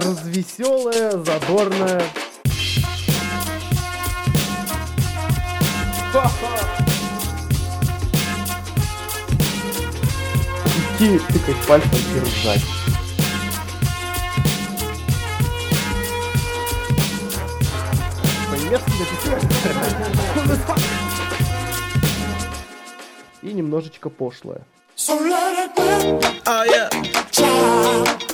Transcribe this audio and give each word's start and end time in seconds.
развеселая, 0.00 1.10
задорная. 1.12 2.02
Идти 10.98 11.18
тыкать 11.32 11.66
пальцем 11.66 11.90
и 12.16 12.20
ржать. 12.20 12.64
И 23.42 23.52
немножечко 23.52 24.10
пошлое. 24.10 24.62
Oh, 25.10 25.16
whip 25.16 25.78
it, 25.78 25.92
trip. 26.00 26.42
Oh 26.46 26.64
yeah. 26.64 28.27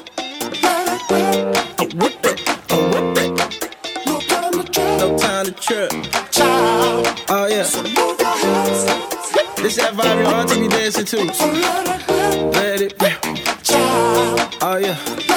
that 9.76 9.94
vibe, 9.94 10.24
y'all. 10.24 10.34
on, 10.34 10.48
think 10.48 10.62
we 10.62 10.68
dancing 10.68 11.04
too. 11.04 11.24
Let 12.52 12.80
it, 12.80 12.98
child. 13.62 14.54
Oh 14.62 14.76
yeah. 14.76 15.33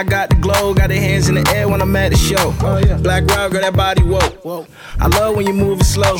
I 0.00 0.02
got 0.02 0.30
the 0.30 0.36
glow. 0.36 0.72
Got 0.72 0.88
the 0.88 0.96
hands 0.96 1.28
in 1.28 1.34
the 1.34 1.46
air 1.54 1.68
when 1.68 1.82
I'm 1.82 1.94
at 1.94 2.12
the 2.12 2.16
show. 2.16 2.52
Black 3.02 3.26
Rock, 3.26 3.52
girl, 3.52 3.60
that 3.60 3.76
body, 3.76 4.00
whoa. 4.00 4.66
I 4.98 5.08
love 5.08 5.36
when 5.36 5.46
you 5.46 5.52
move 5.52 5.78
it 5.78 5.84
slow. 5.84 6.16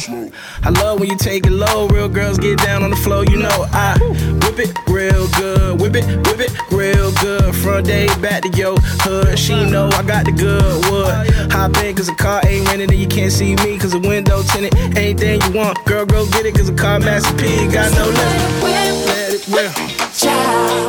I 0.63 0.69
love 0.69 1.01
when 1.01 1.09
you 1.09 1.17
take 1.17 1.47
it 1.47 1.51
low. 1.51 1.89
Real 1.89 2.11
girls 2.11 2.37
get 2.37 2.59
down 2.59 2.83
on 2.83 2.91
the 2.91 2.97
floor, 2.97 3.25
you 3.25 3.39
know. 3.39 3.67
I 3.73 3.97
whip 4.45 4.59
it 4.59 4.77
real 4.87 5.27
good. 5.33 5.81
Whip 5.81 5.97
it, 5.97 6.05
whip 6.29 6.41
it 6.41 6.53
real 6.71 7.11
good. 7.23 7.57
Front 7.57 7.87
day, 7.87 8.09
back 8.21 8.43
to 8.43 8.51
your 8.51 8.77
hood. 9.01 9.39
She 9.39 9.55
know 9.55 9.89
I 9.89 10.03
got 10.03 10.27
the 10.27 10.33
good 10.33 10.85
wood. 10.93 11.31
Hop 11.51 11.75
in, 11.83 11.97
cause 11.97 12.09
the 12.09 12.15
car 12.17 12.43
ain't 12.47 12.69
rented 12.69 12.91
and 12.91 13.01
you 13.01 13.09
can't 13.09 13.33
see 13.33 13.57
me, 13.65 13.79
cause 13.79 13.93
the 13.93 13.99
window 13.99 14.43
tinted. 14.43 14.77
Anything 14.95 15.41
you 15.41 15.53
want, 15.59 15.83
girl, 15.87 16.05
go 16.05 16.27
get 16.27 16.45
it, 16.45 16.55
cause 16.55 16.71
the 16.71 16.77
car 16.77 17.01
master 17.01 17.33
P 17.39 17.67
got 17.73 17.91
no 17.97 18.05
limit. 18.05 18.61
Let 19.09 19.33
it 19.33 19.49
rip. 19.49 19.73
And 19.79 20.80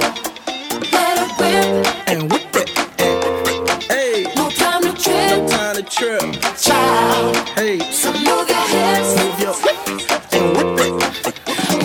trip. 6.02 6.34
Child, 6.58 7.38
hey. 7.50 7.78
So 7.92 8.12
move 8.12 8.50
your 8.50 8.66
hips, 8.74 9.12
move 9.22 9.40
your 9.40 9.56
and 10.34 10.46
whip 10.58 10.80
it. 10.82 10.94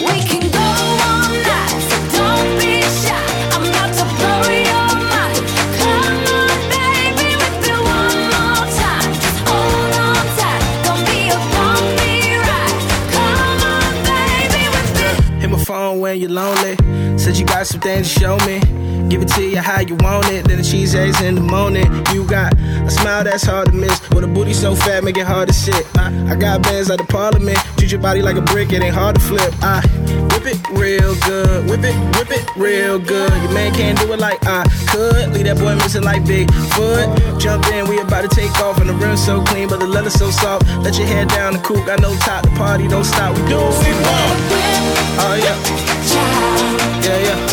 We 0.06 0.17
can 0.31 0.45
go 0.56 0.69
all 1.08 1.28
night, 1.53 1.84
don't 2.17 2.50
be 2.56 2.81
shy. 2.81 3.20
I'm 3.53 3.64
to 3.98 4.05
blow 4.17 4.41
your 4.73 4.89
mind. 5.12 5.45
Come 5.77 6.25
on, 6.33 6.56
baby, 6.73 7.28
whip 7.41 7.64
it 7.73 7.81
one 7.97 8.20
more 8.33 8.64
time. 8.81 9.12
Just 9.20 9.41
hold 9.48 9.95
on 10.06 10.25
tight, 10.41 10.64
don't 10.86 11.05
be 11.11 11.20
a 11.28 11.39
bumpy 11.53 12.17
ride. 12.48 12.80
Come 13.12 13.61
on, 13.75 13.92
baby, 14.08 14.62
whip 14.73 14.97
it. 15.08 15.17
Hit 15.42 15.51
my 15.51 15.58
phone 15.62 16.01
when 16.01 16.19
you're 16.19 16.30
lonely. 16.30 16.75
Said 17.19 17.36
you 17.36 17.47
got 17.47 17.67
some 17.67 17.81
things 17.81 18.12
to 18.12 18.20
show 18.20 18.36
me. 18.47 18.61
Give 19.09 19.22
it 19.22 19.28
to 19.28 19.42
you 19.42 19.59
how 19.59 19.81
you 19.81 19.97
want 19.97 20.27
it. 20.28 20.47
Then 20.47 20.59
the 20.59 20.64
cheese 20.64 20.95
eggs 20.95 21.20
in 21.23 21.34
the 21.36 21.41
morning. 21.41 21.86
You 22.12 22.27
got 22.27 22.58
a 22.58 22.91
smile 22.91 23.25
that's 23.25 23.45
hard 23.45 23.69
to 23.69 23.73
miss. 23.73 24.00
With 24.11 24.25
a 24.25 24.27
booty 24.27 24.53
so 24.53 24.75
fat, 24.75 25.05
make 25.05 25.17
it 25.17 25.27
hard 25.27 25.48
to 25.48 25.55
sit. 25.55 25.86
I, 25.97 26.33
I 26.33 26.34
got 26.36 26.62
bands 26.62 26.89
like 26.89 26.98
the 26.98 27.06
parliament. 27.06 27.58
Treat 27.78 27.92
your 27.92 28.00
body 28.00 28.23
like 28.23 28.36
a 28.36 28.42
brick, 28.42 28.73
it 28.73 28.83
ain't 28.83 28.95
hard 28.95 29.17
to 29.17 29.20
flip. 29.20 29.52
I 29.63 29.80
whip 30.30 30.46
it 30.46 30.58
real 30.70 31.14
good. 31.20 31.70
Whip 31.70 31.85
it, 31.85 31.95
whip 32.17 32.30
it 32.30 32.45
real 32.57 32.98
good. 32.98 33.30
Your 33.42 33.52
man 33.52 33.73
can't 33.74 33.98
do 33.98 34.12
it 34.12 34.18
like 34.18 34.45
I 34.45 34.64
could. 34.91 35.33
Leave 35.33 35.45
that 35.45 35.58
boy 35.58 35.74
missing 35.77 36.02
like 36.02 36.23
Bigfoot. 36.23 37.41
Jump 37.41 37.67
in, 37.68 37.89
we 37.89 37.98
about 38.01 38.29
to 38.29 38.35
take 38.35 38.51
off. 38.61 38.79
And 38.79 38.89
the 38.89 38.95
rim 38.95 39.17
so 39.17 39.42
clean, 39.45 39.68
but 39.68 39.79
the 39.79 39.86
leather 39.86 40.11
so 40.11 40.30
soft. 40.30 40.67
Let 40.79 40.98
your 40.98 41.07
head 41.07 41.29
down 41.29 41.55
the 41.55 41.61
coupe. 41.61 41.86
Got 41.86 42.01
no 42.01 42.14
top, 42.17 42.45
the 42.45 42.51
party 42.51 42.89
don't 42.89 43.05
stop. 43.05 43.36
We 43.36 43.42
do 43.48 43.57
what 43.57 43.79
we 43.79 43.92
want. 44.02 44.36
Oh 45.18 45.35
yeah, 45.39 45.57
yeah, 47.06 47.18
yeah. 47.18 47.45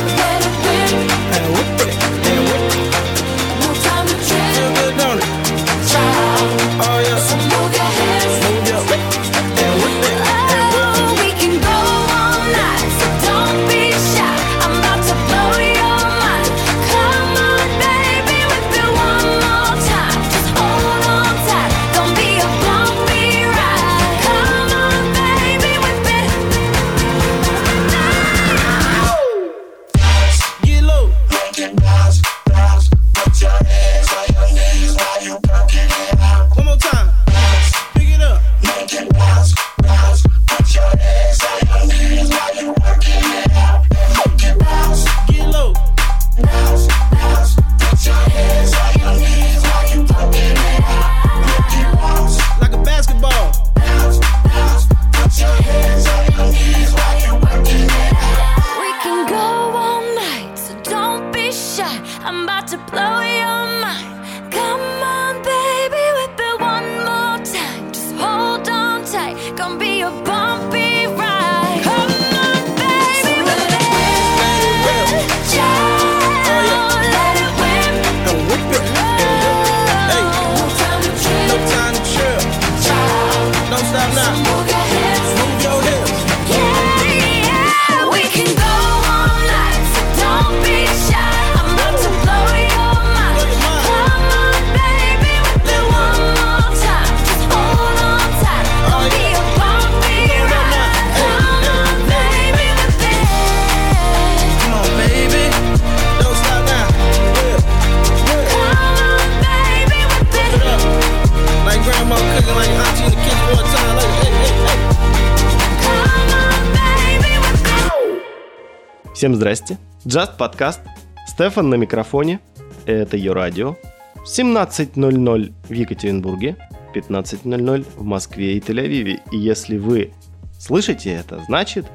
Всем 119.23 119.35
здрасте. 119.35 119.77
Just 120.03 120.35
подкаст. 120.37 120.81
Стефан 121.25 121.69
на 121.69 121.75
микрофоне. 121.75 122.41
Это 122.85 123.15
ее 123.15 123.31
радио. 123.31 123.77
17.00 124.25 125.53
в 125.63 125.71
Екатеринбурге, 125.71 126.57
15.00 126.93 127.85
в 127.95 128.03
Москве 128.03 128.57
и 128.57 128.59
Тель-Авиве. 128.59 129.21
И 129.31 129.37
если 129.37 129.77
вы 129.77 130.11
слышите 130.59 131.11
это, 131.11 131.41
значит, 131.47 131.85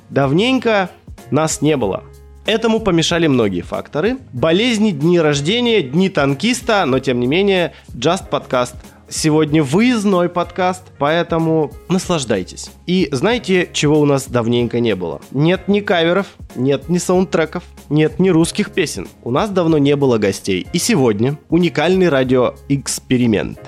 Давненько 0.09 0.89
нас 1.29 1.61
не 1.61 1.75
было. 1.75 2.05
Этому 2.47 2.79
помешали 2.79 3.27
многие 3.27 3.59
факторы. 3.59 4.19
Болезни, 4.31 4.91
дни 4.91 5.19
рождения, 5.19 5.81
дни 5.81 6.07
танкиста, 6.07 6.85
но 6.85 6.99
тем 6.99 7.19
не 7.19 7.27
менее, 7.27 7.73
Just 7.93 8.29
Podcast 8.29 8.75
сегодня 9.09 9.61
выездной 9.61 10.29
подкаст, 10.29 10.83
поэтому 10.97 11.71
наслаждайтесь. 11.89 12.71
И 12.85 13.09
знаете, 13.11 13.69
чего 13.73 13.99
у 13.99 14.05
нас 14.05 14.27
давненько 14.27 14.79
не 14.79 14.95
было? 14.95 15.19
Нет 15.31 15.67
ни 15.67 15.81
каверов, 15.81 16.27
нет 16.55 16.87
ни 16.87 16.99
саундтреков, 16.99 17.63
нет 17.89 18.17
ни 18.17 18.29
русских 18.29 18.71
песен. 18.71 19.09
У 19.23 19.31
нас 19.31 19.49
давно 19.49 19.77
не 19.77 19.97
было 19.97 20.17
гостей. 20.17 20.67
И 20.71 20.77
сегодня 20.77 21.37
уникальный 21.49 22.07
радиоэксперимент, 22.07 23.59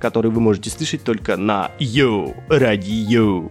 который 0.00 0.32
вы 0.32 0.40
можете 0.40 0.70
слышать 0.70 1.04
только 1.04 1.36
на 1.36 1.70
Йоу 1.78 2.34
Радио. 2.48 3.48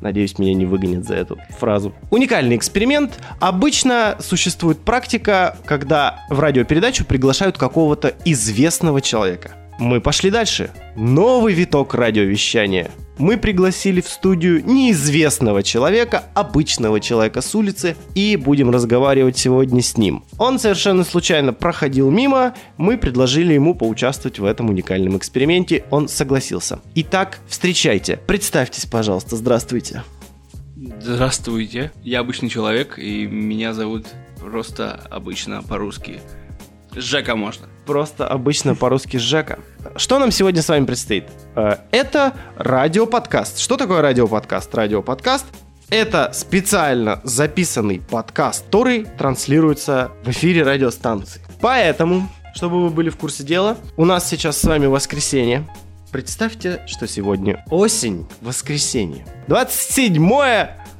Надеюсь, 0.00 0.38
меня 0.38 0.54
не 0.54 0.66
выгонят 0.66 1.04
за 1.04 1.14
эту 1.14 1.38
фразу. 1.58 1.92
Уникальный 2.10 2.56
эксперимент. 2.56 3.18
Обычно 3.40 4.16
существует 4.20 4.78
практика, 4.78 5.56
когда 5.64 6.24
в 6.28 6.40
радиопередачу 6.40 7.04
приглашают 7.04 7.58
какого-то 7.58 8.14
известного 8.24 9.00
человека. 9.00 9.52
Мы 9.78 10.00
пошли 10.00 10.30
дальше. 10.30 10.70
Новый 10.96 11.54
виток 11.54 11.94
радиовещания. 11.94 12.90
Мы 13.18 13.38
пригласили 13.38 14.02
в 14.02 14.08
студию 14.08 14.62
неизвестного 14.64 15.62
человека, 15.62 16.24
обычного 16.34 17.00
человека 17.00 17.40
с 17.40 17.54
улицы, 17.54 17.96
и 18.14 18.36
будем 18.36 18.70
разговаривать 18.70 19.38
сегодня 19.38 19.80
с 19.80 19.96
ним. 19.96 20.24
Он 20.38 20.58
совершенно 20.58 21.02
случайно 21.02 21.54
проходил 21.54 22.10
мимо, 22.10 22.54
мы 22.76 22.98
предложили 22.98 23.54
ему 23.54 23.74
поучаствовать 23.74 24.38
в 24.38 24.44
этом 24.44 24.68
уникальном 24.68 25.16
эксперименте, 25.16 25.84
он 25.90 26.08
согласился. 26.08 26.80
Итак, 26.94 27.38
встречайте, 27.48 28.18
представьтесь, 28.26 28.84
пожалуйста, 28.84 29.36
здравствуйте. 29.36 30.02
Здравствуйте, 31.00 31.92
я 32.02 32.20
обычный 32.20 32.50
человек, 32.50 32.98
и 32.98 33.26
меня 33.26 33.72
зовут 33.72 34.06
просто 34.38 35.00
обычно 35.10 35.62
по-русски. 35.62 36.20
Жека 36.94 37.34
можно. 37.34 37.66
Просто 37.86 38.26
обычно 38.26 38.74
по-русски 38.74 39.16
Жека. 39.16 39.60
Что 39.96 40.18
нам 40.18 40.32
сегодня 40.32 40.60
с 40.60 40.68
вами 40.68 40.84
предстоит? 40.84 41.24
Э, 41.54 41.76
Это 41.92 42.34
радиоподкаст. 42.56 43.58
Что 43.58 43.76
такое 43.76 44.02
радиоподкаст? 44.02 44.74
Радиоподкаст 44.74 45.46
это 45.88 46.32
специально 46.34 47.20
записанный 47.22 48.00
подкаст, 48.00 48.64
который 48.64 49.04
транслируется 49.04 50.10
в 50.24 50.30
эфире 50.30 50.64
радиостанции. 50.64 51.40
Поэтому, 51.60 52.28
чтобы 52.56 52.82
вы 52.82 52.90
были 52.90 53.08
в 53.08 53.16
курсе 53.16 53.44
дела, 53.44 53.76
у 53.96 54.04
нас 54.04 54.28
сейчас 54.28 54.58
с 54.58 54.64
вами 54.64 54.86
воскресенье. 54.86 55.64
Представьте, 56.10 56.82
что 56.86 57.06
сегодня 57.06 57.64
осень, 57.70 58.26
воскресенье. 58.40 59.24
27 59.46 60.20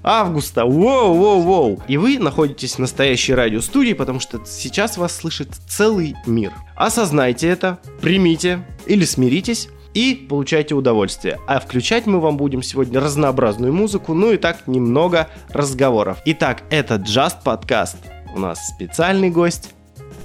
августа. 0.06 0.64
Воу, 0.64 1.14
воу, 1.14 1.40
воу. 1.42 1.82
И 1.88 1.98
вы 1.98 2.18
находитесь 2.18 2.76
в 2.76 2.78
настоящей 2.78 3.34
радиостудии, 3.34 3.92
потому 3.92 4.20
что 4.20 4.40
сейчас 4.46 4.96
вас 4.96 5.14
слышит 5.14 5.48
целый 5.68 6.14
мир. 6.26 6.52
Осознайте 6.76 7.48
это, 7.48 7.78
примите 8.00 8.64
или 8.86 9.04
смиритесь 9.04 9.68
и 9.92 10.26
получайте 10.28 10.74
удовольствие. 10.74 11.38
А 11.46 11.58
включать 11.58 12.06
мы 12.06 12.20
вам 12.20 12.36
будем 12.36 12.62
сегодня 12.62 13.00
разнообразную 13.00 13.72
музыку, 13.72 14.14
ну 14.14 14.32
и 14.32 14.36
так 14.36 14.66
немного 14.66 15.28
разговоров. 15.50 16.18
Итак, 16.24 16.62
это 16.70 16.94
Just 16.96 17.42
подкаст. 17.44 17.96
У 18.34 18.38
нас 18.38 18.68
специальный 18.68 19.30
гость, 19.30 19.74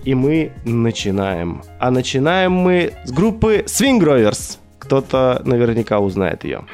и 0.03 0.13
мы 0.13 0.51
начинаем. 0.65 1.63
А 1.79 1.89
начинаем 1.89 2.51
мы 2.51 2.93
с 3.05 3.11
группы 3.11 3.63
Swing 3.65 3.99
Rovers. 3.99 4.57
Кто-то 4.79 5.41
наверняка 5.45 5.99
узнает 5.99 6.43
ее. 6.43 6.65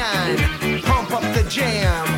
1989. 0.00 0.82
Pump 0.82 1.12
up 1.12 1.34
the 1.34 1.42
jam. 1.48 2.09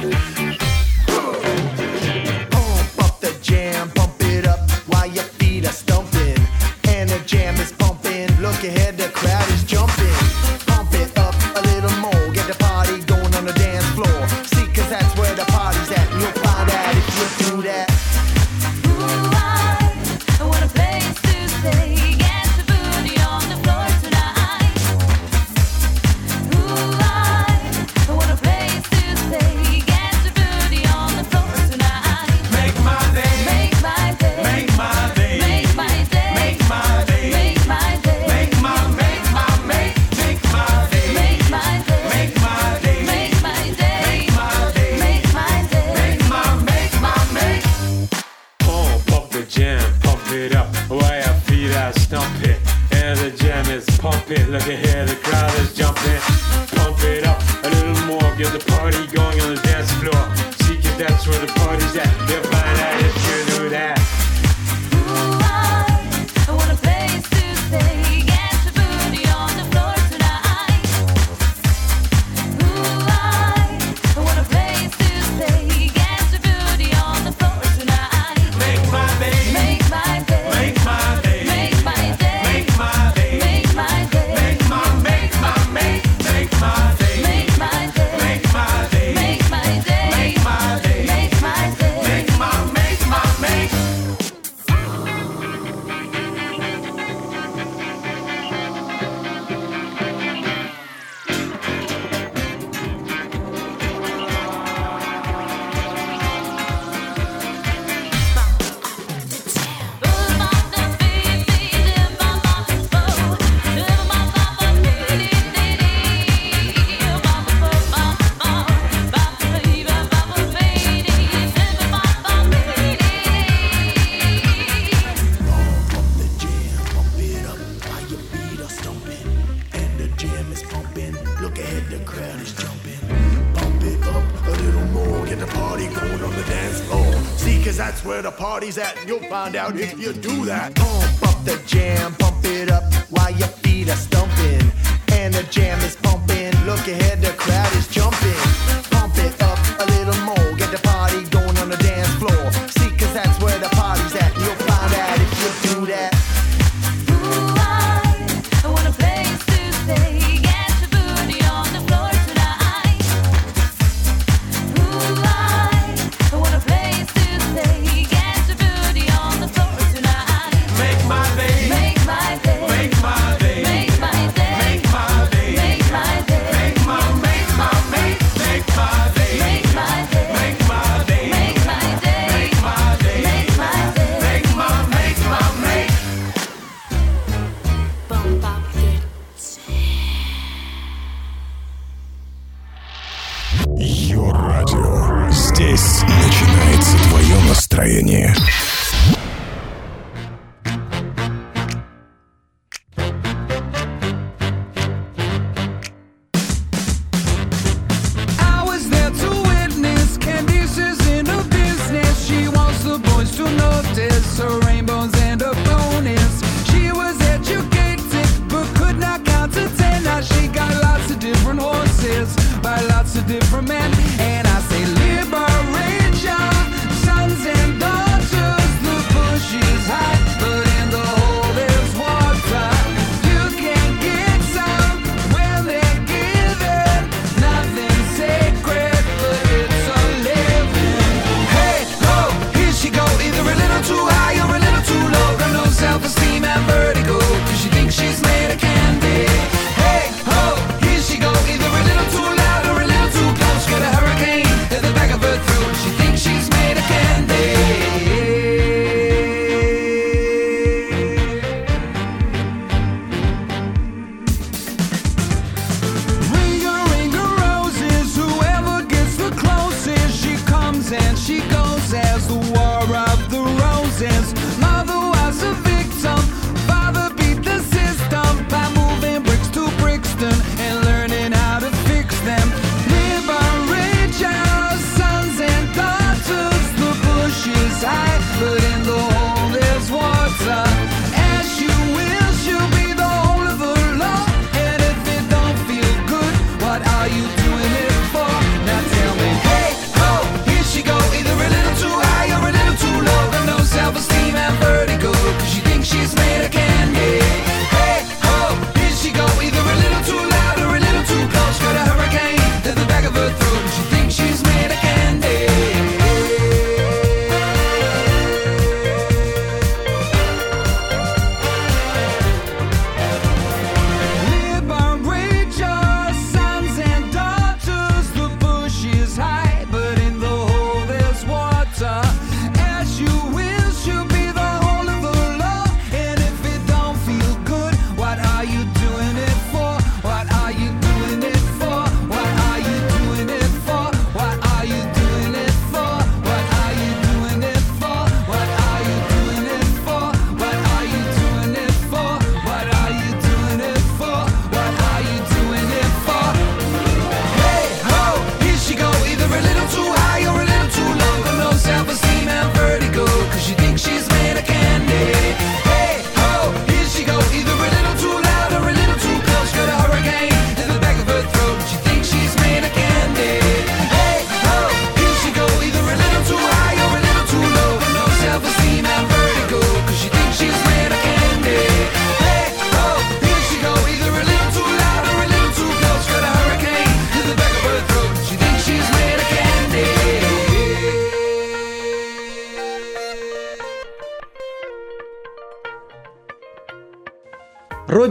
Find 139.32 139.56
out 139.56 139.74
if 139.80 139.98
you 139.98 140.12
do 140.12 140.44
that. 140.44 140.81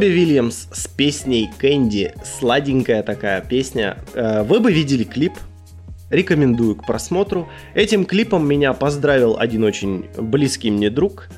Робби 0.02 0.14
Вильямс 0.14 0.68
с 0.72 0.88
песней 0.88 1.52
«Кэнди». 1.60 2.12
Сладенькая 2.26 3.04
такая 3.04 3.40
песня. 3.40 4.00
Э, 4.16 4.42
вы 4.42 4.60
бы 4.60 4.74
видели 4.74 5.04
клип, 5.04 5.34
рекомендую 6.10 6.76
к 6.76 6.88
просмотру. 6.88 7.48
Этим 7.76 8.06
клипом 8.06 8.48
меня 8.48 8.74
поздравил 8.74 9.38
один 9.38 9.64
очень 9.64 10.08
близкий 10.18 10.72
мне 10.72 10.90
друг. 10.90 11.30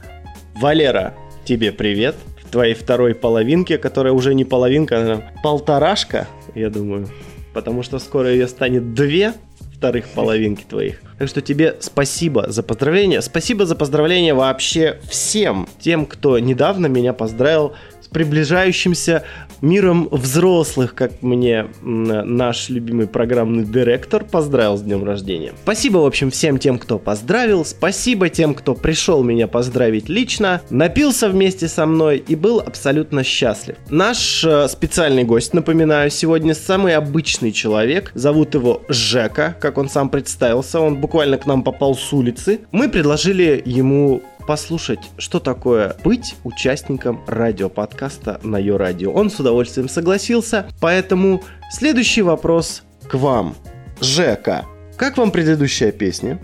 Валера, 0.55 1.13
тебе 1.43 1.73
привет. 1.73 2.15
В 2.41 2.51
твоей 2.51 2.73
второй 2.73 3.15
половинке, 3.15 3.77
которая 3.77 4.13
уже 4.13 4.33
не 4.33 4.45
половинка, 4.45 4.95
а 4.97 5.23
полторашка, 5.43 6.29
я 6.55 6.69
думаю. 6.69 7.09
Потому 7.53 7.83
что 7.83 7.99
скоро 7.99 8.31
ее 8.31 8.47
станет 8.47 8.93
две 8.93 9.33
вторых 9.75 10.07
половинки 10.07 10.63
твоих. 10.63 11.01
Так 11.19 11.27
что 11.27 11.41
тебе 11.41 11.75
спасибо 11.81 12.49
за 12.49 12.63
поздравление. 12.63 13.21
Спасибо 13.21 13.65
за 13.65 13.75
поздравление 13.75 14.33
вообще 14.33 15.01
всем 15.09 15.67
тем, 15.81 16.05
кто 16.05 16.39
недавно 16.39 16.87
меня 16.87 17.11
поздравил 17.11 17.73
приближающимся 18.13 19.23
миром 19.61 20.09
взрослых, 20.11 20.93
как 20.93 21.21
мне 21.21 21.67
наш 21.81 22.69
любимый 22.69 23.07
программный 23.07 23.63
директор 23.63 24.23
поздравил 24.23 24.77
с 24.77 24.81
днем 24.81 25.03
рождения. 25.03 25.53
Спасибо, 25.63 25.99
в 25.99 26.05
общем, 26.05 26.31
всем 26.31 26.59
тем, 26.59 26.77
кто 26.77 26.99
поздравил. 26.99 27.65
Спасибо 27.65 28.29
тем, 28.29 28.53
кто 28.53 28.75
пришел 28.75 29.23
меня 29.23 29.47
поздравить 29.47 30.09
лично, 30.09 30.61
напился 30.69 31.29
вместе 31.29 31.67
со 31.67 31.85
мной 31.85 32.23
и 32.27 32.35
был 32.35 32.59
абсолютно 32.59 33.23
счастлив. 33.23 33.77
Наш 33.89 34.43
э, 34.43 34.67
специальный 34.67 35.23
гость, 35.23 35.53
напоминаю, 35.53 36.11
сегодня 36.11 36.53
самый 36.53 36.95
обычный 36.95 37.51
человек. 37.51 38.11
Зовут 38.13 38.53
его 38.53 38.81
Жека, 38.89 39.55
как 39.59 39.77
он 39.77 39.89
сам 39.89 40.09
представился. 40.09 40.79
Он 40.79 40.97
буквально 40.97 41.37
к 41.37 41.45
нам 41.45 41.63
попал 41.63 41.95
с 41.95 42.13
улицы. 42.13 42.59
Мы 42.71 42.89
предложили 42.89 43.61
ему 43.65 44.21
послушать, 44.45 44.99
что 45.17 45.39
такое 45.39 45.95
быть 46.03 46.35
участником 46.43 47.21
радиоподкаста 47.27 48.39
на 48.43 48.57
ее 48.57 48.77
радио. 48.77 49.11
Он 49.11 49.29
с 49.29 49.39
удовольствием 49.39 49.89
согласился, 49.89 50.67
поэтому 50.79 51.43
следующий 51.71 52.21
вопрос 52.21 52.83
к 53.07 53.15
вам. 53.15 53.55
Жека, 53.99 54.65
как 54.97 55.17
вам 55.17 55.31
предыдущая 55.31 55.91
песня? 55.91 56.39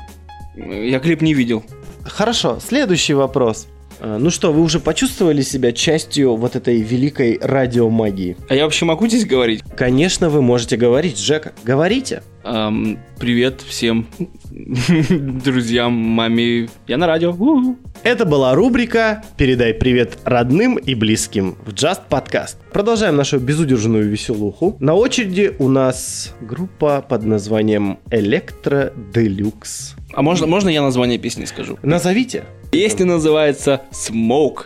Я 0.56 1.00
клип 1.00 1.22
не 1.22 1.34
видел. 1.34 1.64
Хорошо, 2.04 2.60
следующий 2.60 3.14
вопрос. 3.14 3.68
А, 4.00 4.18
ну 4.18 4.30
что, 4.30 4.52
вы 4.52 4.62
уже 4.62 4.80
почувствовали 4.80 5.42
себя 5.42 5.72
частью 5.72 6.36
вот 6.36 6.56
этой 6.56 6.82
великой 6.82 7.38
радиомагии? 7.42 8.38
А 8.50 8.56
я 8.56 8.64
вообще 8.64 8.86
могу 8.86 9.08
здесь 9.08 9.26
говорить? 9.26 9.62
Конечно, 9.76 10.30
вы 10.30 10.42
можете 10.42 10.78
говорить, 10.78 11.18
Джек. 11.18 11.54
Говорите. 11.64 12.24
Эм, 12.44 13.00
привет 13.20 13.62
всем 13.62 14.08
друзьям, 15.44 15.94
маме. 15.94 16.70
Я 16.88 16.98
на 16.98 17.08
радио. 17.08 17.32
У-у-у. 17.32 17.78
Это 18.04 18.24
была 18.24 18.56
рубрика 18.56 19.24
«Передай 19.36 19.74
привет 19.74 20.18
родным 20.24 20.78
и 20.78 20.96
близким» 20.96 21.58
в 21.66 21.74
Just 21.74 22.02
Podcast. 22.10 22.56
Продолжаем 22.72 23.18
нашу 23.18 23.40
безудержную 23.40 24.10
веселуху. 24.10 24.78
На 24.80 24.96
очереди 24.96 25.54
у 25.60 25.68
нас 25.68 26.34
группа 26.40 27.02
под 27.08 27.26
названием 27.26 28.00
«Электро 28.10 28.94
Делюкс». 29.14 29.96
А 30.14 30.22
можно, 30.22 30.48
можно 30.48 30.70
я 30.70 30.82
название 30.82 31.20
песни 31.20 31.46
скажу? 31.46 31.78
Назовите. 31.84 32.46
Песня 32.72 33.08
называется 33.08 33.82
«Smoke». 33.92 34.66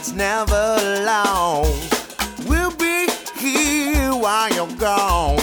it's 0.00 0.14
never 0.14 0.78
long. 1.04 1.66
We'll 2.46 2.74
be 2.76 3.06
here 3.38 4.14
while 4.14 4.50
you're 4.50 4.76
gone. 4.78 5.39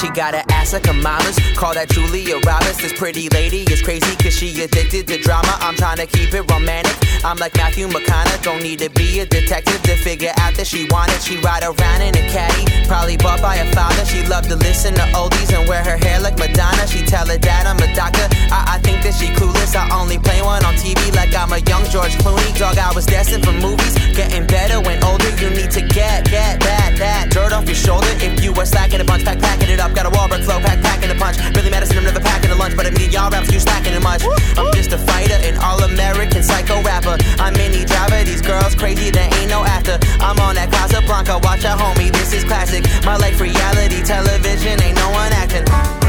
She 0.00 0.08
got 0.10 0.32
an 0.32 0.57
ass 0.68 0.72
like 0.72 0.86
a 0.88 0.92
mama's. 0.92 1.38
Call 1.56 1.74
that 1.74 1.88
Julia 1.88 2.38
Roberts. 2.46 2.80
This 2.80 2.92
pretty 2.92 3.28
lady 3.30 3.62
is 3.72 3.82
crazy 3.82 4.14
cause 4.16 4.34
she 4.34 4.62
addicted 4.62 5.06
to 5.08 5.18
drama. 5.18 5.56
I'm 5.60 5.74
trying 5.74 5.98
to 5.98 6.06
keep 6.06 6.32
it 6.34 6.44
romantic. 6.50 6.94
I'm 7.24 7.36
like 7.38 7.54
Matthew 7.56 7.88
McConaughey. 7.88 8.42
Don't 8.42 8.62
need 8.62 8.78
to 8.80 8.90
be 8.90 9.20
a 9.20 9.26
detective 9.26 9.82
to 9.82 9.96
figure 9.96 10.32
out 10.38 10.54
that 10.54 10.66
she 10.66 10.86
wanted. 10.90 11.20
She 11.22 11.36
ride 11.38 11.64
around 11.64 12.02
in 12.02 12.14
a 12.16 12.24
caddy. 12.30 12.64
Probably 12.86 13.16
bought 13.16 13.40
by 13.40 13.56
her 13.56 13.70
father. 13.72 14.04
She 14.04 14.22
loved 14.26 14.48
to 14.50 14.56
listen 14.56 14.94
to 14.94 15.06
oldies 15.16 15.52
and 15.56 15.68
wear 15.68 15.82
her 15.82 15.96
hair 15.96 16.20
like 16.20 16.38
Madonna. 16.38 16.86
She 16.86 17.04
tell 17.04 17.26
her 17.26 17.38
dad 17.38 17.66
I'm 17.66 17.78
a 17.78 17.88
doctor. 17.94 18.26
I, 18.52 18.76
I 18.76 18.78
think 18.78 19.02
that 19.02 19.14
she 19.14 19.28
clueless. 19.34 19.74
I 19.74 19.88
only 19.98 20.18
play 20.18 20.40
one 20.42 20.64
on 20.64 20.74
TV 20.74 21.14
like 21.14 21.34
I'm 21.34 21.52
a 21.52 21.60
young 21.68 21.84
George 21.90 22.14
Clooney. 22.22 22.56
Dog, 22.58 22.78
I 22.78 22.92
was 22.94 23.06
destined 23.06 23.44
for 23.44 23.52
movies. 23.52 23.94
Getting 24.14 24.46
better 24.46 24.80
when 24.80 25.02
older. 25.04 25.28
You 25.38 25.50
need 25.50 25.70
to 25.72 25.82
get, 25.82 26.26
get 26.30 26.60
that, 26.60 26.96
that 26.98 27.30
dirt 27.30 27.52
off 27.52 27.66
your 27.66 27.78
shoulder. 27.78 28.08
If 28.18 28.42
you 28.42 28.52
were 28.52 28.66
slacking 28.66 29.00
a 29.00 29.04
bunch, 29.04 29.24
pack 29.24 29.38
packing 29.38 29.70
it 29.70 29.80
up. 29.80 29.94
Got 29.94 30.06
a 30.06 30.10
Wahlberg 30.10 30.42
pack 30.60 30.80
packing 30.82 31.10
a 31.10 31.14
punch. 31.14 31.36
Billy 31.54 31.70
Madison, 31.70 31.98
I'm 31.98 32.04
never 32.04 32.20
packing 32.20 32.50
a 32.50 32.54
lunch, 32.54 32.76
but 32.76 32.86
I 32.86 32.90
mean 32.90 33.10
y'all 33.10 33.30
raps, 33.30 33.52
you 33.52 33.60
slacking 33.60 33.92
it 33.92 34.02
much. 34.02 34.22
I'm 34.56 34.72
just 34.74 34.92
a 34.92 34.98
fighter, 34.98 35.38
an 35.42 35.56
all-American 35.58 36.42
psycho 36.42 36.82
rapper. 36.82 37.16
I'm 37.38 37.54
mini 37.54 37.84
driver. 37.84 38.24
These 38.24 38.42
girls 38.42 38.74
crazy, 38.74 39.10
there 39.10 39.28
ain't 39.38 39.50
no 39.50 39.64
after. 39.64 39.98
I'm 40.20 40.38
on 40.40 40.54
that 40.56 40.70
Casablanca, 40.70 41.38
watch 41.42 41.64
out, 41.64 41.78
homie. 41.78 42.10
This 42.12 42.32
is 42.32 42.44
classic. 42.44 42.84
My 43.04 43.16
life 43.16 43.40
reality, 43.40 44.02
television, 44.02 44.80
ain't 44.82 44.96
no 44.96 45.10
one 45.10 45.32
acting. 45.32 46.07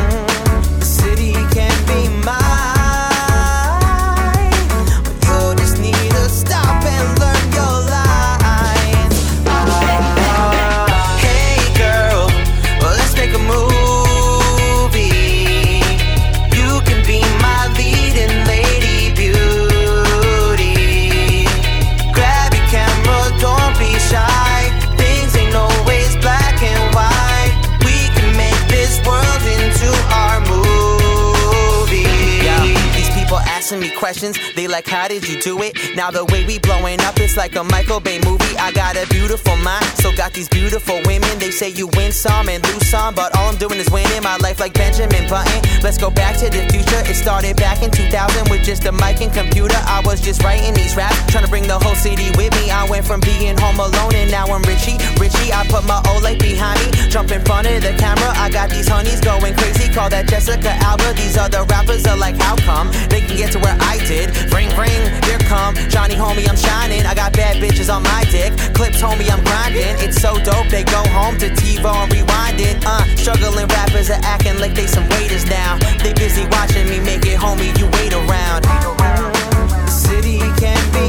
Questions. 34.10 34.40
They 34.56 34.66
like, 34.66 34.88
how 34.88 35.08
did 35.08 35.22
you 35.30 35.40
do 35.40 35.62
it? 35.62 35.78
Now 35.96 36.10
the 36.10 36.26
way 36.34 36.44
we 36.44 36.58
blowing 36.58 37.00
up, 37.02 37.20
it's 37.20 37.38
like 37.38 37.56
a 37.56 37.64
Michael 37.64 38.00
Bay 38.00 38.18
movie. 38.26 38.58
I 38.58 38.72
got 38.72 38.98
a 38.98 39.06
beautiful 39.14 39.56
mind, 39.58 39.86
so 40.02 40.10
got 40.18 40.34
these 40.34 40.50
beautiful 40.50 40.98
women. 41.06 41.30
They 41.38 41.52
say 41.52 41.70
you 41.70 41.86
win 41.94 42.12
some 42.12 42.50
and 42.50 42.58
lose 42.66 42.90
some, 42.90 43.14
but 43.14 43.38
all 43.38 43.54
I'm 43.54 43.58
doing 43.58 43.78
is 43.78 43.88
winning 43.92 44.24
my 44.24 44.38
life 44.38 44.60
like 44.60 44.74
Benjamin 44.74 45.30
Button. 45.30 45.62
Let's 45.86 46.00
go 46.00 46.10
back 46.10 46.42
to 46.42 46.50
the 46.50 46.66
future. 46.74 47.02
It 47.06 47.14
started 47.14 47.56
back 47.58 47.84
in 47.84 47.92
2000 47.92 48.50
with 48.50 48.64
just 48.64 48.84
a 48.86 48.92
mic 48.92 49.22
and 49.22 49.32
computer. 49.32 49.78
I 49.86 50.02
was 50.04 50.22
just 50.22 50.42
writing 50.42 50.74
these 50.74 50.98
raps, 50.98 51.22
trying 51.30 51.46
to 51.46 51.52
bring 51.54 51.68
the 51.68 51.78
whole 51.78 51.94
city 51.94 52.34
with 52.34 52.50
me. 52.58 52.72
I 52.74 52.90
went 52.90 53.06
from 53.06 53.22
being 53.22 53.62
home 53.62 53.78
alone 53.78 54.16
and 54.16 54.32
now 54.32 54.50
I'm 54.50 54.66
Richie. 54.66 54.98
Richie, 55.22 55.54
I 55.54 55.70
put 55.70 55.86
my 55.86 56.02
old 56.10 56.24
life 56.26 56.40
behind 56.40 56.82
me, 56.82 56.90
jump 57.14 57.30
in 57.30 57.46
front 57.46 57.70
of 57.70 57.78
the 57.86 57.94
camera. 58.02 58.34
I 58.42 58.50
got 58.50 58.72
these 58.74 58.90
honeys 58.90 59.22
going 59.22 59.54
crazy, 59.54 59.86
call 59.94 60.10
that 60.10 60.26
Jessica 60.26 60.74
Alba. 60.82 61.14
These 61.14 61.38
other 61.38 61.62
rappers 61.70 62.08
are 62.08 62.18
like, 62.18 62.42
how 62.42 62.58
come 62.66 62.90
they 63.14 63.22
can 63.22 63.38
get 63.38 63.54
to 63.54 63.60
where 63.60 63.78
I 63.80 63.99
did? 64.06 64.30
Ring, 64.54 64.70
ring, 64.78 65.02
here 65.26 65.40
come 65.50 65.76
Johnny, 65.90 66.16
homie, 66.16 66.48
I'm 66.48 66.56
shining. 66.56 67.06
I 67.06 67.14
got 67.14 67.34
bad 67.34 67.58
bitches 67.58 67.94
on 67.94 68.04
my 68.04 68.24
dick. 68.30 68.54
Clips, 68.74 69.02
homie, 69.02 69.30
I'm 69.30 69.44
grinding. 69.44 69.96
It's 70.06 70.22
so 70.22 70.38
dope, 70.44 70.68
they 70.70 70.84
go 70.84 71.02
home 71.10 71.38
to 71.40 71.50
TiVo 71.50 71.92
and 72.04 72.14
rewind 72.14 72.60
it. 72.60 72.84
Uh, 72.86 73.04
struggling 73.16 73.68
rappers 73.68 74.10
are 74.10 74.22
acting 74.24 74.60
like 74.60 74.74
they 74.74 74.88
some 74.88 75.08
waiters 75.10 75.46
now. 75.46 75.78
They 76.04 76.14
busy 76.14 76.46
watching 76.48 76.88
me 76.90 77.00
make 77.00 77.26
it, 77.26 77.40
homie, 77.40 77.78
you 77.78 77.88
wait 77.98 78.14
around. 78.14 78.64
The 78.64 79.92
city 79.92 80.40
can 80.62 80.82
be 80.94 81.09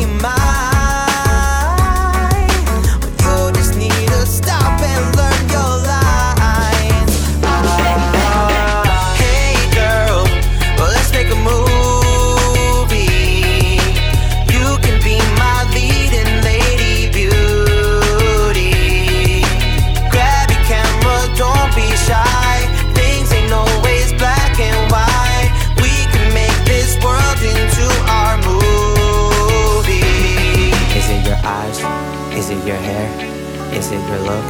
Is 33.91 33.97
it 33.99 34.09
your 34.09 34.21
look? 34.21 34.45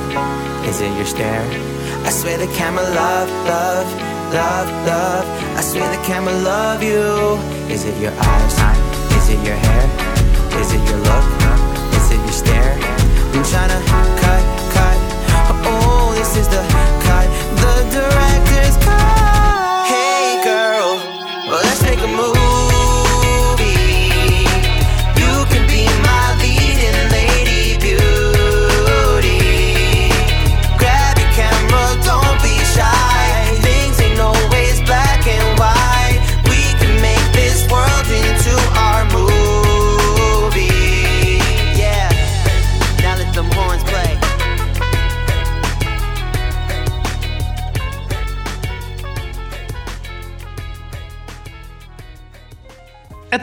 Is 0.69 0.81
it 0.83 0.93
your 0.99 1.07
stare? 1.07 1.47
I 2.05 2.11
swear 2.11 2.37
the 2.37 2.47
camera 2.53 2.83
love, 2.83 3.31
love, 3.49 3.89
love, 4.35 4.69
love. 4.85 5.25
I 5.57 5.63
swear 5.63 5.89
the 5.89 6.03
camera 6.05 6.35
love 6.35 6.83
you. 6.83 7.41
Is 7.73 7.87
it 7.87 7.97
your 7.97 8.13
eyes? 8.13 8.53
Is 9.17 9.31
it 9.31 9.41
your 9.43 9.57
hair? 9.57 9.85
Is 10.61 10.75
it 10.75 10.83
your 10.91 10.99
look? 11.09 11.25
Is 11.97 12.11
it 12.13 12.21
your 12.21 12.37
stare? 12.37 12.77
I'm 13.33 13.43
tryna 13.49 13.81
cut, 14.21 14.45
cut. 14.77 14.99
Oh, 15.65 16.13
this 16.19 16.37
is 16.37 16.47
the 16.47 16.61
cut. 17.09 17.25
The 17.65 17.97
director's 17.97 18.77
cut. 18.85 19.87
Hey 19.89 20.45
girl, 20.45 21.01
well 21.49 21.63
let's 21.65 21.83
make 21.83 22.01
a 22.01 22.09
movie. 22.09 22.40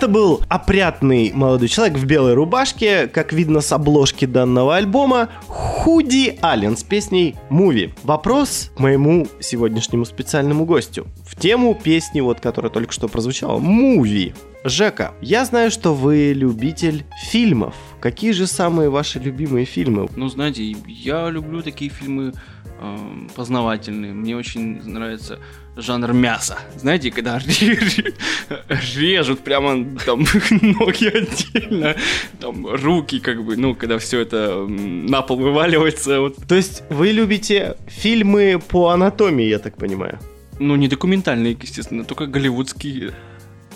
Это 0.07 0.13
был 0.13 0.41
опрятный 0.47 1.33
молодой 1.33 1.67
человек 1.67 1.97
в 1.97 2.05
белой 2.05 2.33
рубашке, 2.33 3.07
как 3.07 3.33
видно 3.33 3.59
с 3.59 3.73
обложки 3.73 4.23
данного 4.23 4.77
альбома, 4.77 5.27
Худи 5.47 6.39
Аллен 6.41 6.77
с 6.77 6.83
песней 6.83 7.35
«Муви». 7.49 7.93
Вопрос 8.03 8.71
к 8.73 8.79
моему 8.79 9.27
сегодняшнему 9.41 10.05
специальному 10.05 10.63
гостю. 10.63 11.07
В 11.25 11.35
тему 11.35 11.75
песни, 11.75 12.21
вот, 12.21 12.39
которая 12.39 12.71
только 12.71 12.93
что 12.93 13.09
прозвучала, 13.09 13.59
«Муви». 13.59 14.33
Жека, 14.63 15.13
я 15.19 15.43
знаю, 15.43 15.71
что 15.71 15.93
вы 15.93 16.31
любитель 16.31 17.03
фильмов. 17.29 17.75
Какие 17.99 18.31
же 18.31 18.47
самые 18.47 18.89
ваши 18.89 19.19
любимые 19.19 19.65
фильмы? 19.65 20.07
Ну, 20.15 20.29
знаете, 20.29 20.73
я 20.87 21.29
люблю 21.29 21.61
такие 21.61 21.91
фильмы 21.91 22.31
эм, 22.79 23.29
познавательные. 23.35 24.13
Мне 24.13 24.37
очень 24.37 24.81
нравится 24.83 25.39
жанр 25.77 26.13
мяса. 26.13 26.57
Знаете, 26.75 27.11
когда 27.11 27.39
режут 28.95 29.39
прямо 29.41 29.85
там 30.05 30.19
ноги 30.61 31.07
отдельно, 31.07 31.95
там 32.39 32.67
руки 32.67 33.19
как 33.19 33.43
бы, 33.43 33.55
ну, 33.57 33.75
когда 33.75 33.97
все 33.97 34.19
это 34.19 34.65
на 34.67 35.21
пол 35.21 35.37
вываливается. 35.37 36.21
Вот. 36.21 36.35
То 36.47 36.55
есть 36.55 36.83
вы 36.89 37.11
любите 37.11 37.77
фильмы 37.87 38.61
по 38.67 38.89
анатомии, 38.89 39.45
я 39.45 39.59
так 39.59 39.77
понимаю? 39.77 40.19
Ну, 40.59 40.75
не 40.75 40.87
документальные, 40.87 41.57
естественно, 41.61 42.03
только 42.03 42.25
голливудские. 42.25 43.13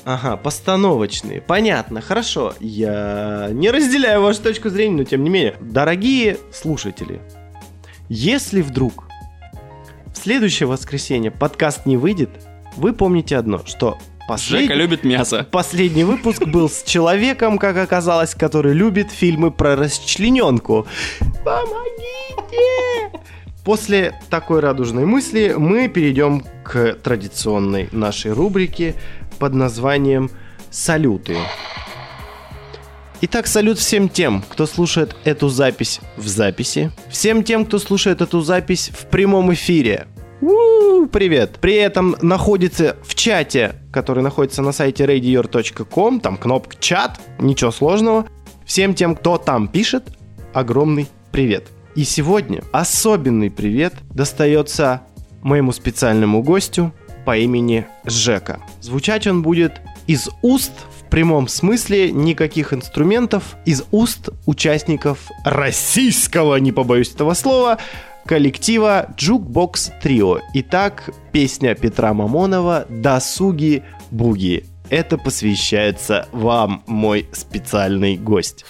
Ага, 0.04 0.36
постановочные. 0.36 1.42
Понятно, 1.42 2.02
хорошо. 2.02 2.56
Я 2.60 3.50
не 3.52 3.70
разделяю 3.70 4.22
вашу 4.24 4.42
точку 4.42 4.70
зрения, 4.70 4.98
но 4.98 5.04
тем 5.04 5.24
не 5.24 5.30
менее. 5.30 5.56
Дорогие 5.62 6.38
слушатели, 6.52 7.22
если 8.10 8.62
вдруг 8.62 9.11
в 10.14 10.18
следующее 10.18 10.68
воскресенье 10.68 11.32
подкаст 11.32 11.86
не 11.86 11.98
выйдет, 11.98 12.30
вы 12.76 12.94
помните 12.94 13.38
одно, 13.38 13.62
что 13.66 13.98
послед- 14.30 14.62
Жека 14.62 14.74
любит 14.74 15.04
мясо. 15.04 15.48
последний 15.52 16.04
выпуск 16.04 16.46
был 16.46 16.70
с 16.70 16.84
человеком, 16.84 17.58
как 17.58 17.78
оказалось, 17.78 18.36
который 18.36 18.74
любит 18.74 19.12
фильмы 19.12 19.52
про 19.52 19.76
расчлененку. 19.76 20.86
Помогите! 21.44 23.20
После 23.64 24.20
такой 24.30 24.60
радужной 24.60 25.06
мысли 25.06 25.54
мы 25.56 25.88
перейдем 25.88 26.44
к 26.64 26.94
традиционной 27.04 27.90
нашей 27.92 28.32
рубрике 28.32 28.96
под 29.38 29.54
названием 29.54 30.32
«Салюты». 30.72 31.38
Итак, 33.24 33.46
салют 33.46 33.78
всем 33.78 34.10
тем, 34.10 34.44
кто 34.50 34.66
слушает 34.66 35.16
эту 35.26 35.48
запись 35.48 36.02
в 36.18 36.28
записи, 36.28 36.92
всем 37.08 37.44
тем, 37.44 37.66
кто 37.68 37.78
слушает 37.78 38.20
эту 38.20 38.42
запись 38.42 38.90
в 38.90 39.06
прямом 39.12 39.54
эфире. 39.54 40.08
У, 40.42 41.06
привет. 41.06 41.60
При 41.62 41.76
этом 41.76 42.16
находится 42.24 42.96
в 43.04 43.14
чате, 43.14 43.76
который 43.94 44.24
находится 44.24 44.64
на 44.64 44.72
сайте 44.72 45.06
radior.com, 45.06 46.20
там 46.20 46.36
кнопка 46.36 46.76
чат, 46.80 47.20
ничего 47.38 47.70
сложного. 47.70 48.26
Всем 48.66 48.96
тем, 48.96 49.16
кто 49.16 49.38
там 49.38 49.68
пишет, 49.68 50.18
огромный 50.52 51.08
привет. 51.32 51.68
И 51.94 52.06
сегодня 52.06 52.64
особенный 52.72 53.52
привет 53.52 53.94
достается 54.16 55.02
моему 55.44 55.74
специальному 55.74 56.42
гостю 56.42 56.92
по 57.24 57.38
имени 57.38 57.86
Жека. 58.04 58.62
Звучать 58.82 59.28
он 59.28 59.44
будет 59.44 59.80
из 60.08 60.28
уст 60.42 60.74
прямом 61.12 61.50
смысле 61.50 62.12
никаких 62.12 62.74
инструментов 62.74 63.58
из 63.66 63.84
уст 63.92 64.30
участников 64.46 65.30
российского, 65.44 66.56
не 66.56 66.72
побоюсь 66.72 67.14
этого 67.14 67.34
слова, 67.34 67.78
коллектива 68.26 69.10
Jukebox 69.18 69.92
Trio. 70.02 70.40
Итак, 70.54 71.10
песня 71.34 71.76
Петра 71.76 72.14
Мамонова 72.14 72.86
«Досуги 72.90 73.84
буги». 74.10 74.66
Это 74.90 75.18
посвящается 75.18 76.28
вам, 76.32 76.82
мой 76.88 77.28
специальный 77.34 78.16
гость. 78.16 78.66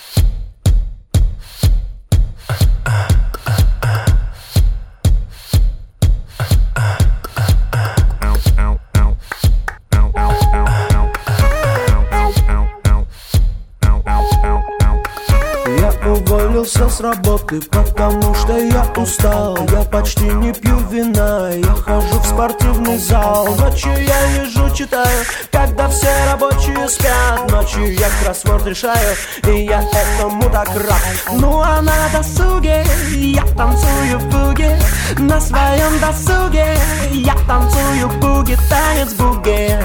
С 16.92 17.00
работы, 17.00 17.62
потому 17.62 18.36
что 18.36 18.58
я 18.58 18.86
устал. 18.98 19.58
Я 19.72 19.84
почти 19.84 20.26
не 20.26 20.54
пью 20.54 20.78
вина, 20.90 21.50
я 21.52 21.74
хожу 21.74 22.20
в 22.20 22.26
спортивный 22.26 22.98
зал. 22.98 23.48
Ночью 23.56 23.92
я 23.94 24.44
лежу, 24.44 24.70
читаю, 24.76 25.26
когда 25.52 25.88
все 25.88 26.10
рабочие 26.30 26.90
спят. 26.90 27.50
Ночью 27.50 27.94
я 27.94 28.08
кроссворд 28.22 28.66
решаю, 28.68 29.16
и 29.48 29.64
я 29.64 29.82
этому 29.82 30.44
так 30.50 30.68
рад. 30.76 31.02
Ну 31.32 31.62
а 31.62 31.82
на 31.82 32.10
досуге 32.14 32.84
я 33.12 33.44
танцую 33.56 34.20
буги. 34.30 34.72
На 35.18 35.40
своем 35.40 35.98
досуге 36.00 36.76
я 37.12 37.36
танцую 37.48 38.10
буги, 38.20 38.58
танец 38.70 39.14
буги. 39.14 39.78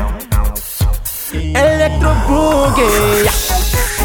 Электробуги. 1.32 3.24
Я 3.24 3.95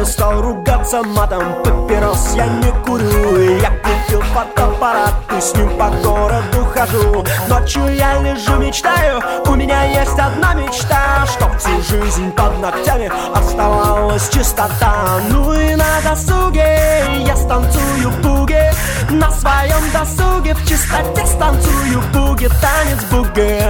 перестал 0.00 0.40
ругаться 0.40 1.02
матом. 1.02 1.42
Папирос 1.62 2.34
я 2.34 2.46
не 2.46 2.70
курю 2.84 3.58
Я 3.60 3.70
купил 3.70 4.22
фотоаппарат. 4.22 5.14
И 5.36 5.40
с 5.40 5.54
ним 5.54 5.68
по 5.76 5.90
городу 6.02 6.64
хожу 6.74 7.24
Ночью 7.48 7.94
я 7.94 8.18
лежу, 8.20 8.56
мечтаю. 8.56 9.20
У 9.46 9.54
меня 9.54 9.84
есть 9.84 10.18
одна 10.18 10.54
мечта 10.54 11.26
Чтоб 11.26 11.56
всю 11.58 11.82
жизнь 11.82 12.30
под 12.32 12.58
ногтями 12.60 13.10
Оставалась 13.34 14.28
чистота. 14.30 15.20
Ну 15.30 15.52
и 15.52 15.74
на 15.74 16.00
досуге 16.02 17.04
Я 17.26 17.36
станцую 17.36 18.10
буги. 18.22 18.72
На 19.10 19.30
своем 19.30 19.90
досуге 19.92 20.54
В 20.54 20.66
чистоте 20.66 21.26
станцую 21.26 22.00
буги. 22.12 22.48
Танец 22.60 23.04
буги. 23.10 23.60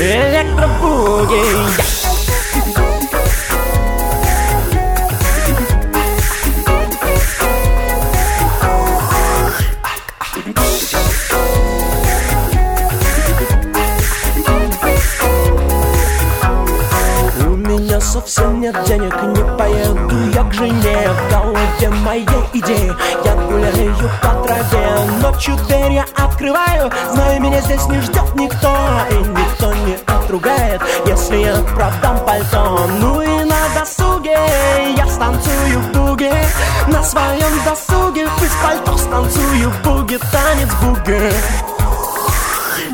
Электробуги. 0.00 1.97
У 1.97 1.97
нет 18.72 18.84
денег, 18.84 19.22
не 19.22 19.56
поеду 19.56 20.30
я 20.34 20.42
к 20.44 20.52
жене 20.52 21.08
В 21.08 21.30
голове 21.30 21.90
моей 22.04 22.26
идеи? 22.52 22.92
Я 23.24 23.34
гуляю 23.34 23.94
по 24.20 24.46
траве 24.46 24.88
Ночью 25.22 25.56
дверь 25.56 25.92
я 25.92 26.04
открываю, 26.16 26.90
знаю, 27.12 27.40
меня 27.40 27.60
здесь 27.62 27.86
не 27.86 28.00
ждет 28.00 28.34
никто 28.34 28.74
И 29.10 29.14
никто 29.14 29.72
не 29.74 29.96
отругает, 30.06 30.82
если 31.06 31.36
я 31.36 31.56
продам 31.74 32.24
пальто. 32.26 32.80
Ну 33.00 33.22
и 33.22 33.44
на 33.44 33.56
досуге 33.74 34.36
я 34.96 35.06
станцую 35.06 35.80
буги 35.94 36.32
На 36.88 37.02
своем 37.02 37.52
досуге 37.64 38.28
без 38.40 38.50
пальто 38.62 38.96
станцую 38.98 39.72
буги 39.84 40.18
Танец 40.30 40.68
буги 40.82 41.32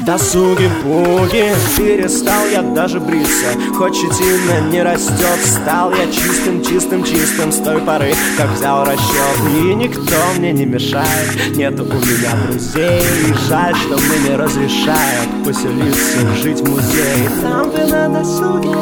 Досуги 0.06 0.70
буги 0.82 1.54
Перестал 1.78 2.46
я 2.52 2.60
даже 2.60 3.00
бриться. 3.00 3.46
Хоть 3.74 3.96
щетина 3.96 4.60
не 4.70 4.82
растет 4.82 5.38
Стал 5.44 5.92
я 5.92 6.06
чистым, 6.12 6.62
чистым, 6.62 7.02
чистым 7.04 7.50
С 7.50 7.56
той 7.56 7.80
поры, 7.80 8.12
как 8.36 8.50
взял 8.50 8.84
расчет 8.84 9.38
И 9.62 9.74
никто 9.74 10.16
мне 10.36 10.52
не 10.52 10.66
мешает. 10.66 11.56
Нету 11.56 11.84
у 11.84 11.86
меня 11.86 12.36
друзей. 12.46 13.00
И 13.00 13.48
жаль, 13.48 13.74
что 13.76 13.96
мне 13.96 14.28
не 14.30 14.36
разрешают 14.36 15.44
Поселиться, 15.44 16.34
жить 16.42 16.60
в 16.60 16.68
музее. 16.68 17.30
Там 17.40 17.70
ты 17.70 17.86
на 17.86 18.08
досуге 18.08 18.76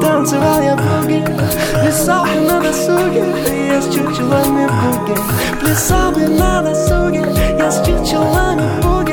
Танцевал 0.00 0.60
я 0.60 0.76
буги 0.76 1.24
Плясал 1.72 2.26
я 2.26 2.40
на 2.40 2.60
досуге 2.60 3.24
Я 3.68 3.80
с 3.80 3.86
чучелами 3.86 4.66
буги. 4.66 5.20
Плясал 5.60 6.18
я 6.18 6.28
на 6.28 6.62
досуге 6.62 7.24
Я 7.58 7.70
с 7.70 7.78
чучелами 7.86 8.82
буги 8.82 9.03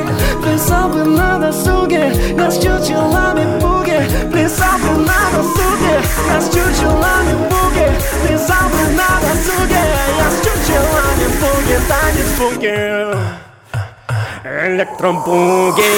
Плясал 0.72 0.88
на 1.04 1.38
досуге, 1.38 2.12
я 2.34 2.50
с 2.50 2.54
чучелами 2.56 3.60
буги 3.60 4.00
Плясал 4.32 4.78
бы 4.78 5.04
на 5.04 5.30
досуге, 5.30 6.00
я 6.32 6.40
с 6.40 6.46
чучелами 6.46 7.34
буги 7.50 7.92
Плясал 8.26 8.70
бы 8.70 8.88
на 8.94 9.20
досуге, 9.20 9.82
я 10.18 10.30
с 10.30 10.38
чучелами 10.38 11.26
буги 11.42 11.76
Танец 11.88 12.30
буги 12.38 12.76
Электробуги 14.66 15.90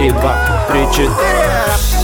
И 0.00 0.10
два, 0.12 0.34
три, 0.66 0.86
четыре 0.90 1.99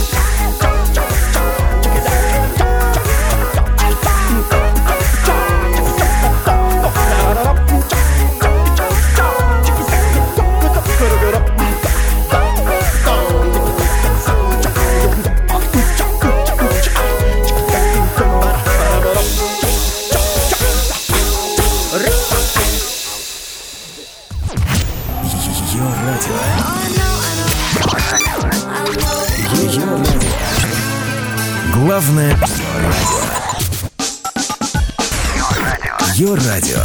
радио. 36.57 36.79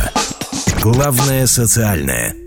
Главное 0.81 1.47
социальное. 1.47 2.40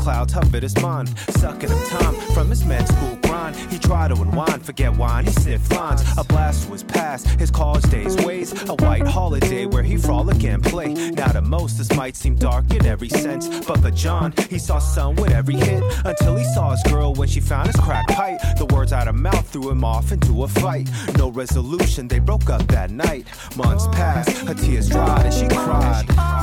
Clouds 0.00 0.32
hovered 0.32 0.62
his 0.62 0.76
mind. 0.80 1.08
Sucking 1.30 1.70
up 1.70 1.88
time 1.88 2.14
from 2.34 2.48
his 2.48 2.64
med 2.64 2.86
school 2.88 3.16
grind. 3.22 3.56
He 3.56 3.78
tried 3.78 4.08
to 4.08 4.14
unwind, 4.14 4.64
forget 4.64 4.96
wine, 4.96 5.26
he 5.26 5.32
sniffed 5.32 5.72
lines. 5.72 6.02
A 6.16 6.24
blast 6.24 6.66
to 6.66 6.72
his 6.72 6.82
past, 6.82 7.26
his 7.38 7.50
college 7.50 7.84
days 7.90 8.16
ways. 8.24 8.52
A 8.68 8.74
white 8.74 9.06
holiday 9.06 9.66
where 9.66 9.82
he 9.82 9.96
frolic 9.96 10.42
and 10.44 10.62
play. 10.62 10.94
Now 11.10 11.32
to 11.32 11.42
most, 11.42 11.78
this 11.78 11.92
might 11.94 12.16
seem 12.16 12.34
dark 12.34 12.72
in 12.72 12.86
every 12.86 13.08
sense. 13.08 13.48
But 13.66 13.78
for 13.80 13.90
John, 13.90 14.32
he 14.48 14.58
saw 14.58 14.78
sun 14.78 15.16
with 15.16 15.32
every 15.32 15.56
hit. 15.56 15.82
Until 16.04 16.36
he 16.36 16.44
saw 16.44 16.70
his 16.70 16.82
girl 16.84 17.14
when 17.14 17.28
she 17.28 17.40
found 17.40 17.66
his 17.66 17.76
crack 17.76 18.08
pipe. 18.08 18.40
The 18.58 18.66
words 18.66 18.92
out 18.92 19.08
of 19.08 19.14
mouth 19.14 19.46
threw 19.48 19.70
him 19.70 19.84
off 19.84 20.12
into 20.12 20.44
a 20.44 20.48
fight. 20.48 20.88
No 21.18 21.30
resolution, 21.30 22.08
they 22.08 22.18
broke 22.18 22.48
up 22.48 22.66
that 22.68 22.90
night. 22.90 23.26
Months 23.56 23.86
passed, 23.88 24.48
her 24.48 24.54
tears 24.54 24.88
dried 24.88 25.26
and 25.26 25.34
she 25.34 25.48
cried. 25.48 26.39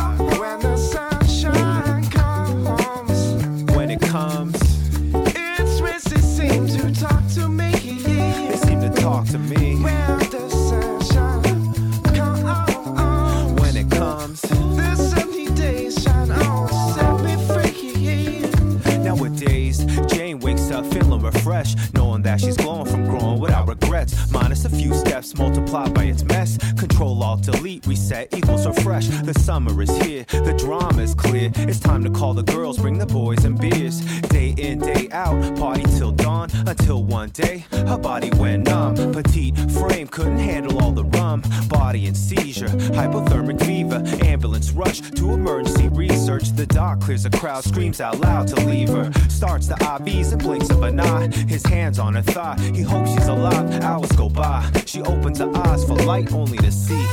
Screams 47.97 48.01
out 48.01 48.19
loud 48.19 48.47
to 48.47 48.55
leave 48.65 48.89
her. 48.89 49.12
Starts 49.29 49.67
the 49.67 49.75
IVs 49.75 50.31
and 50.31 50.41
blinks 50.41 50.69
of 50.69 50.83
an 50.83 50.99
eye. 50.99 51.29
His 51.47 51.65
hands 51.65 51.99
on 51.99 52.15
her 52.15 52.21
thigh, 52.21 52.57
he 52.73 52.81
hopes 52.81 53.12
she's 53.12 53.27
alive. 53.27 53.83
Hours 53.83 54.12
go 54.12 54.29
by, 54.29 54.69
she 54.86 55.01
opens 55.01 55.39
her 55.39 55.51
eyes 55.55 55.83
for 55.86 55.95
light 55.95 56.31
only 56.31 56.57
to 56.57 56.71
see 56.71 57.03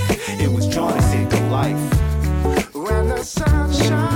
it 0.41 0.51
was 0.51 0.67
John 0.69 0.93
who 0.93 1.01
saved 1.01 1.33
her 1.33 1.51
life. 1.51 2.75
When 2.75 3.09
the 3.09 3.23
sunshine 3.23 3.89
comes, 3.89 4.14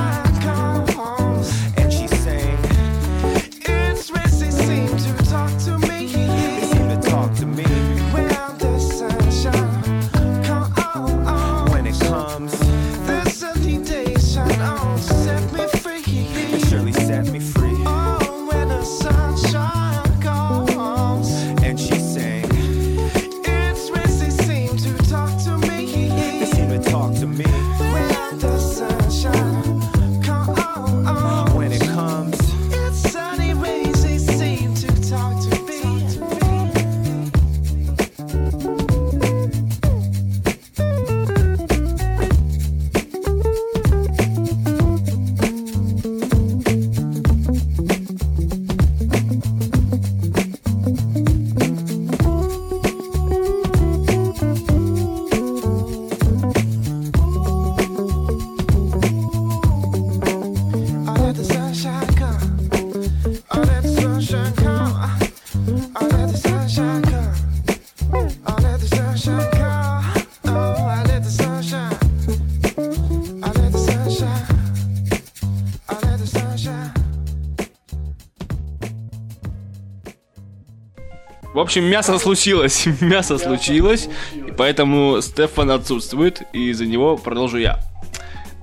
общем, 81.69 81.85
мясо 81.85 82.19
случилось. 82.19 82.87
Мясо 83.02 83.37
случилось. 83.37 84.08
И 84.35 84.52
поэтому 84.56 85.21
Стефан 85.21 85.71
отсутствует. 85.71 86.40
И 86.54 86.73
за 86.73 86.87
него 86.87 87.19
продолжу 87.19 87.58
я. 87.58 87.79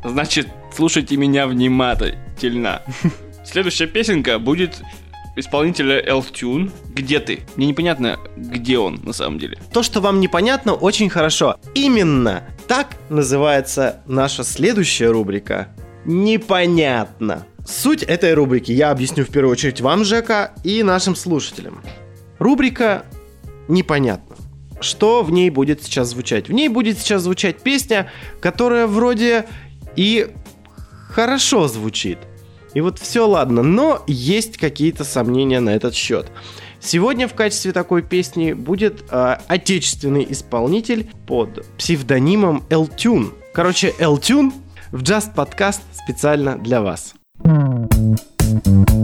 Значит, 0.03 0.47
слушайте 0.75 1.15
меня 1.15 1.45
внимательно. 1.45 2.81
Следующая 3.45 3.85
песенка 3.85 4.39
будет 4.39 4.81
исполнителя 5.35 6.03
Elf 6.03 6.31
Tune. 6.33 6.71
Где 6.95 7.19
ты? 7.19 7.41
Мне 7.57 7.67
непонятно, 7.67 8.17
где 8.35 8.79
он 8.79 8.99
на 9.03 9.13
самом 9.13 9.37
деле. 9.37 9.59
То, 9.71 9.83
что 9.83 10.01
вам 10.01 10.19
непонятно, 10.19 10.73
очень 10.73 11.11
хорошо. 11.11 11.57
Именно 11.75 12.43
так 12.67 12.97
называется 13.09 14.01
наша 14.07 14.43
следующая 14.43 15.11
рубрика. 15.11 15.67
Непонятно. 16.05 17.45
Суть 17.67 18.01
этой 18.01 18.33
рубрики 18.33 18.71
я 18.71 18.89
объясню 18.89 19.25
в 19.25 19.29
первую 19.29 19.51
очередь 19.51 19.79
вам, 19.79 20.05
Жека, 20.05 20.53
и 20.63 20.81
нашим 20.81 21.15
слушателям. 21.15 21.83
Рубрика 22.39 23.05
«Непонятно». 23.67 24.35
Что 24.81 25.23
в 25.23 25.31
ней 25.31 25.49
будет 25.49 25.83
сейчас 25.83 26.09
звучать? 26.09 26.49
В 26.49 26.51
ней 26.51 26.69
будет 26.69 26.97
сейчас 26.99 27.23
звучать 27.23 27.59
песня, 27.59 28.11
которая 28.41 28.87
вроде 28.87 29.45
и 29.95 30.27
хорошо 31.09 31.67
звучит. 31.67 32.19
И 32.73 32.81
вот 32.81 32.99
все 32.99 33.25
ладно, 33.25 33.63
но 33.63 34.03
есть 34.05 34.57
какие-то 34.57 35.05
сомнения 35.05 35.61
на 35.61 35.69
этот 35.69 35.95
счет. 35.95 36.27
Сегодня 36.81 37.27
в 37.27 37.33
качестве 37.33 37.71
такой 37.71 38.03
песни 38.03 38.51
будет 38.53 39.05
э, 39.09 39.37
отечественный 39.47 40.27
исполнитель 40.29 41.09
под 41.25 41.65
псевдонимом 41.77 42.63
Элтюн. 42.69 43.33
Короче, 43.53 43.93
Элтюн 43.97 44.53
в 44.91 45.01
Just 45.01 45.33
Podcast 45.33 45.79
специально 45.93 46.57
для 46.57 46.81
вас. 46.81 47.15
две 47.39 48.94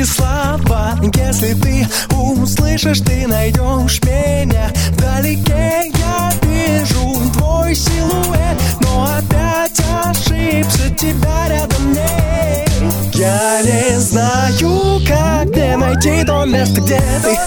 эти 0.00 0.04
слова 0.04 0.98
Если 1.02 1.54
ты 1.54 1.86
услышишь, 2.14 3.00
ты 3.00 3.26
найдешь 3.26 4.00
меня. 4.02 4.70
Вдалеке 4.90 5.90
я 5.96 6.30
вижу 6.42 7.30
твой 7.34 7.74
силуэт 7.74 8.60
Но 8.80 9.04
опять 9.18 9.80
ошибся, 10.04 10.90
тебя 10.96 11.48
рядом 11.48 11.92
нет. 11.92 12.70
Я 13.14 13.62
не 13.62 13.98
знаю, 13.98 15.00
как 15.06 15.48
мне 15.48 15.76
найти 15.76 16.24
то 16.24 16.44
место, 16.44 16.80
где 16.80 17.00
ты. 17.22 17.38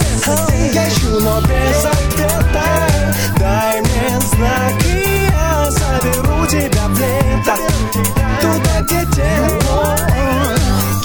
Я 0.72 0.88
ищу, 0.88 1.20
но 1.20 1.40
без 1.40 1.84
ответа. 1.84 2.88
Дай 3.38 3.80
мне 3.80 4.20
знак, 4.20 4.74
и 4.84 5.26
я 5.30 5.70
заберу 5.70 6.46
тебя 6.46 6.86
в 6.88 6.98
лето 6.98 7.73
Туда, 8.40 8.80
где 8.82 9.00
тепло. 9.06 9.94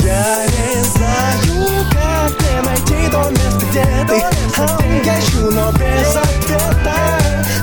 Я 0.01 0.45
не 0.47 0.83
знаю, 0.83 1.85
как 1.91 2.31
мне 2.41 2.61
найти 2.61 3.09
то 3.11 3.29
место, 3.29 3.65
где 3.69 3.85
ты. 4.07 4.23
А, 4.57 4.61
Я 5.05 5.19
ищу, 5.19 5.51
но 5.51 5.71
без 5.73 6.15
ответа. 6.15 6.97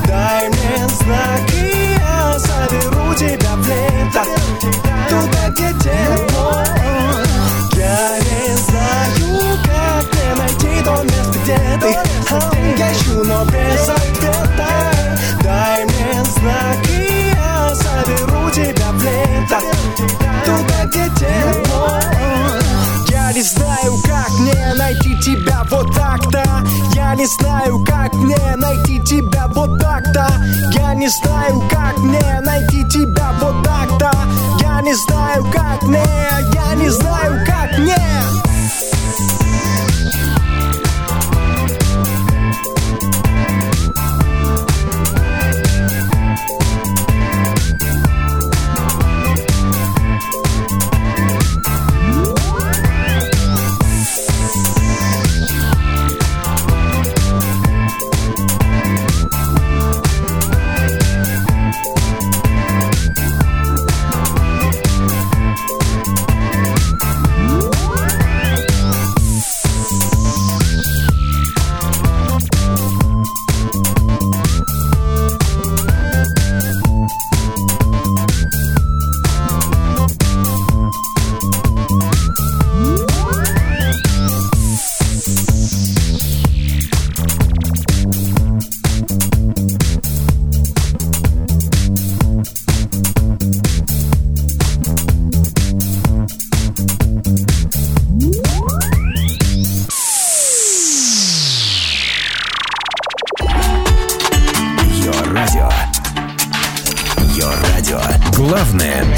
Дай 0.07 0.49
мне 0.49 0.87
знак, 0.89 1.41
и 1.53 1.97
я 1.99 2.39
заберу 2.39 3.15
тебя 3.15 3.57
в 3.57 3.67
лето. 3.69 4.25
Туда, 5.09 5.49
где 5.51 5.69
тепло. 5.75 6.53
Я 7.75 8.19
не 8.19 8.57
знаю, 8.57 9.59
как 9.65 10.07
мне 10.15 10.35
найти 10.37 10.83
то 10.85 11.03
место, 11.03 11.39
где 11.43 11.59
ты. 11.81 11.99
А, 12.31 12.35
Я 12.79 12.93
ищу, 12.93 13.25
но 13.25 13.45
без 13.45 13.89
ответа. 13.89 14.71
Дай 15.43 15.85
мне 15.85 16.25
знак, 16.25 16.79
и 16.91 17.33
я 17.35 17.36
заберу 17.77 18.51
тебя 18.51 18.91
в 18.93 19.03
лето. 19.03 19.61
Туда, 20.45 20.85
где 20.87 21.05
тепло? 21.17 21.89
Я 23.09 23.33
не 23.33 23.43
знаю, 23.43 23.95
как 24.05 24.31
мне 24.39 24.75
найти 24.75 25.19
тебя 25.21 25.63
вот 25.71 25.95
так-то. 25.95 26.43
Я 26.95 27.15
не 27.15 27.27
знаю, 27.27 27.85
как 27.85 28.15
мне 28.15 28.57
найти 28.57 29.01
тебя 29.01 29.47
вот 29.49 29.79
так-то. 29.81 30.27
Я 30.73 30.95
не 30.95 31.09
знаю, 31.09 31.63
как 31.71 31.99
мне 31.99 32.41
найти 32.43 32.85
тебя 32.89 33.33
вот 33.41 33.63
так-то. 33.65 34.11
Я 34.61 34.81
не 34.83 34.95
знаю, 34.95 35.45
как 35.53 35.83
мне, 35.83 36.05
я 36.55 36.75
не 36.75 36.89
знаю, 36.91 37.45
как 37.47 37.79
мне 37.79 38.16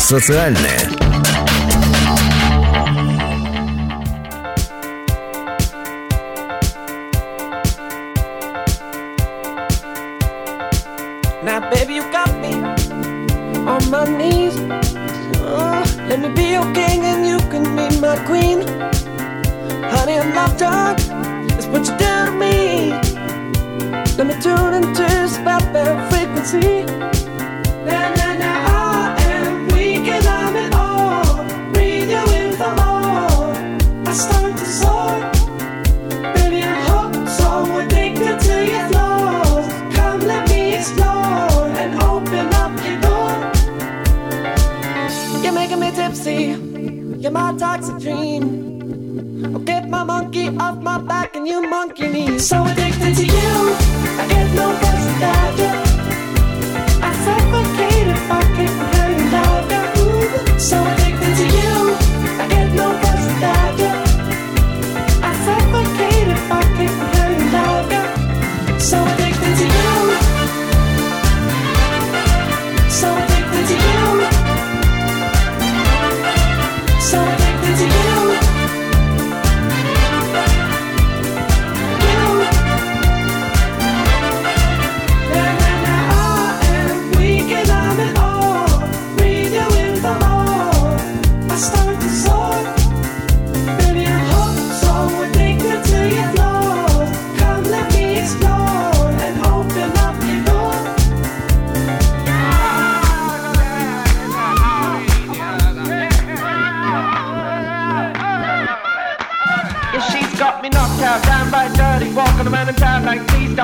социальное. 0.08 0.97
Dream. 47.98 49.44
I'll 49.44 49.60
get 49.60 49.88
my 49.88 50.04
monkey 50.04 50.48
off 50.56 50.80
my 50.80 50.98
back 50.98 51.34
and 51.36 51.46
you 51.46 51.68
monkey 51.68 52.08
me. 52.08 52.38
So 52.38 52.64
addicted 52.64 53.16
to 53.16 53.26
you, 53.26 53.76
I 54.20 54.26
get 54.28 54.54
no 54.54 54.70
rest 54.72 55.06
without 55.08 55.58
you. 55.58 55.77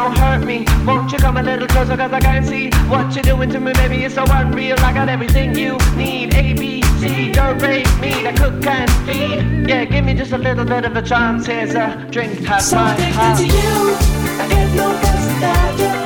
Don't 0.04 0.18
hurt 0.18 0.44
me. 0.44 0.66
Won't 0.84 1.12
you 1.12 1.18
come 1.18 1.36
a 1.36 1.42
little 1.42 1.66
closer, 1.66 1.96
cause 1.96 2.12
I 2.12 2.20
can't 2.20 2.46
see 2.46 2.70
what 2.88 3.14
you're 3.14 3.22
doing 3.22 3.50
to 3.50 3.60
me, 3.60 3.72
baby, 3.72 4.04
it's 4.04 4.14
so 4.14 4.24
unreal. 4.28 4.78
I 4.80 4.92
got 4.92 5.08
everything 5.08 5.54
you 5.54 5.78
need, 5.96 6.34
A, 6.34 6.52
B, 6.54 6.82
C, 7.00 7.32
don't 7.32 7.60
rate 7.60 7.88
me, 8.00 8.12
to 8.22 8.32
cook 8.32 8.66
and 8.66 8.90
feed. 9.06 9.68
Yeah, 9.68 9.84
give 9.84 10.04
me 10.04 10.14
just 10.14 10.32
a 10.32 10.38
little 10.38 10.64
bit 10.64 10.84
of 10.84 10.96
a 10.96 11.02
chance, 11.02 11.46
here's 11.46 11.74
a 11.74 12.06
drink, 12.10 12.40
have 12.40 12.62
So 12.62 12.76
my 12.76 12.94
heart. 13.16 13.38
to 13.38 13.46
you, 13.46 13.96
I 14.40 14.46
get 14.48 14.74
no 14.74 14.92
rest 14.92 15.28
without 15.32 15.78
you. 15.78 15.86
I 15.86 16.03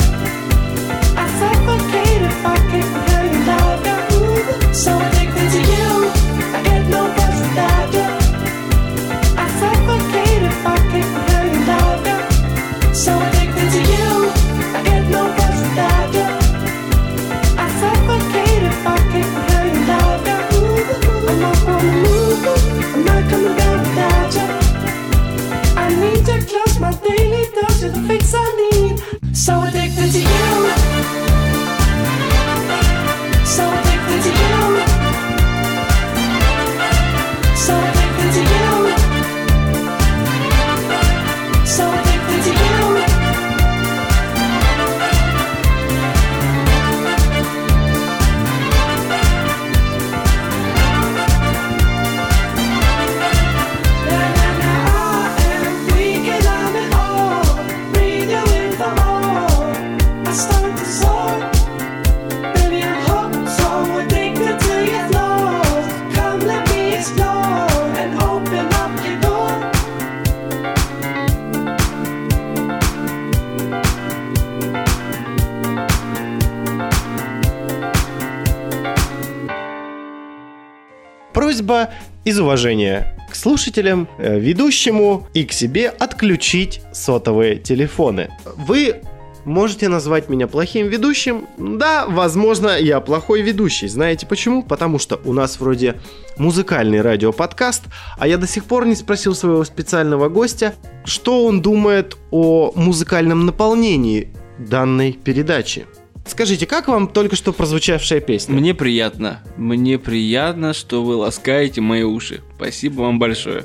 из 82.59 82.65
уважения 82.65 83.15
к 83.31 83.37
слушателям, 83.37 84.09
э, 84.19 84.39
ведущему 84.39 85.27
и 85.35 85.45
к 85.45 85.53
себе 85.53 85.89
отключить 85.89 86.81
сотовые 86.93 87.57
телефоны. 87.57 88.31
Вы 88.57 88.97
можете 89.45 89.89
назвать 89.89 90.29
меня 90.29 90.49
плохим 90.49 90.89
ведущим. 90.89 91.47
Да, 91.57 92.07
возможно, 92.09 92.77
я 92.79 93.01
плохой 93.01 93.43
ведущий. 93.43 93.87
Знаете 93.89 94.27
почему? 94.27 94.63
Потому 94.63 94.99
что 94.99 95.21
у 95.25 95.33
нас 95.33 95.61
вроде 95.61 95.95
музыкальный 96.37 97.01
радиоподкаст, 97.01 97.85
а 98.19 98.27
я 98.27 98.39
до 98.39 98.47
сих 98.47 98.65
пор 98.65 98.87
не 98.87 98.97
спросил 98.97 99.35
своего 99.35 99.65
специального 99.65 100.29
гостя, 100.29 100.75
что 101.05 101.47
он 101.47 101.63
думает 101.63 102.17
о 102.31 102.73
музыкальном 102.75 103.47
наполнении 103.47 104.29
данной 104.59 105.13
передачи. 105.13 105.87
Скажите, 106.29 106.66
как 106.66 106.89
вам 106.89 107.09
только 107.09 107.35
что 107.35 107.53
прозвучавшая 107.53 108.20
песня? 108.20 108.55
Мне 108.55 108.74
приятно. 108.74 109.41
Мне 109.57 109.99
приятно, 109.99 110.72
что 110.74 111.03
вы 111.03 111.16
ласкаете 111.16 111.81
мои 111.81 112.03
уши. 112.03 112.43
Спасибо 112.57 113.01
вам 113.01 113.18
большое. 113.18 113.64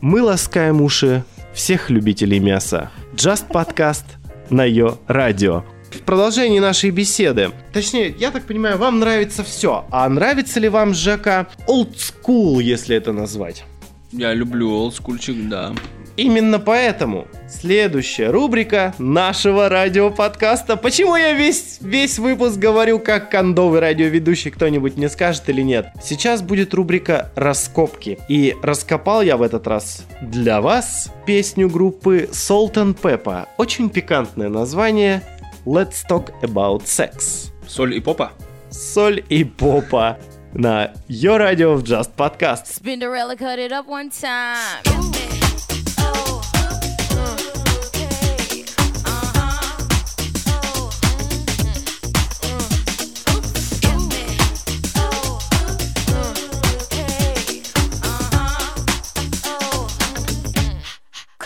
Мы 0.00 0.22
ласкаем 0.22 0.80
уши 0.80 1.24
всех 1.52 1.90
любителей 1.90 2.38
мяса. 2.38 2.90
Just 3.14 3.48
подкаст 3.48 4.04
на 4.48 4.64
ее 4.64 4.98
радио. 5.06 5.64
В 5.90 6.00
продолжении 6.00 6.58
нашей 6.58 6.90
беседы, 6.90 7.50
точнее, 7.72 8.14
я 8.18 8.30
так 8.30 8.44
понимаю, 8.44 8.78
вам 8.78 9.00
нравится 9.00 9.44
все. 9.44 9.84
А 9.90 10.08
нравится 10.08 10.60
ли 10.60 10.68
вам, 10.68 10.94
Жека, 10.94 11.48
old 11.68 11.94
school, 11.96 12.62
если 12.62 12.96
это 12.96 13.12
назвать? 13.12 13.64
Я 14.12 14.32
люблю 14.34 14.70
олдскульчик, 14.70 15.48
да. 15.48 15.74
Именно 16.16 16.60
поэтому 16.60 17.26
следующая 17.48 18.30
рубрика 18.30 18.94
нашего 18.98 19.68
радиоподкаста. 19.68 20.76
Почему 20.76 21.16
я 21.16 21.32
весь, 21.32 21.78
весь 21.80 22.18
выпуск 22.18 22.56
говорю 22.56 23.00
как 23.00 23.30
кондовый 23.30 23.80
радиоведущий, 23.80 24.50
кто-нибудь 24.50 24.96
мне 24.96 25.08
скажет 25.08 25.48
или 25.48 25.62
нет? 25.62 25.88
Сейчас 26.02 26.42
будет 26.42 26.72
рубрика 26.72 27.32
«Раскопки». 27.34 28.18
И 28.28 28.54
раскопал 28.62 29.22
я 29.22 29.36
в 29.36 29.42
этот 29.42 29.66
раз 29.66 30.04
для 30.20 30.60
вас 30.60 31.10
песню 31.26 31.68
группы 31.68 32.28
Salt 32.30 32.74
and 32.74 32.96
Pepper. 32.96 33.46
Очень 33.56 33.90
пикантное 33.90 34.48
название 34.48 35.22
«Let's 35.66 36.04
Talk 36.08 36.30
About 36.42 36.84
Sex». 36.84 37.50
Соль 37.66 37.96
и 37.96 38.00
попа? 38.00 38.32
Соль 38.70 39.24
и 39.28 39.42
попа 39.42 40.18
на 40.52 40.92
Йо 41.08 41.38
Радио 41.38 41.74
в 41.74 41.82
Just 41.82 42.10
Podcast. 42.16 42.66
Spinderella 42.66 43.36
cut 43.36 43.58
it 43.58 43.72
up 43.72 43.88
one 43.88 44.10
time. 44.10 45.13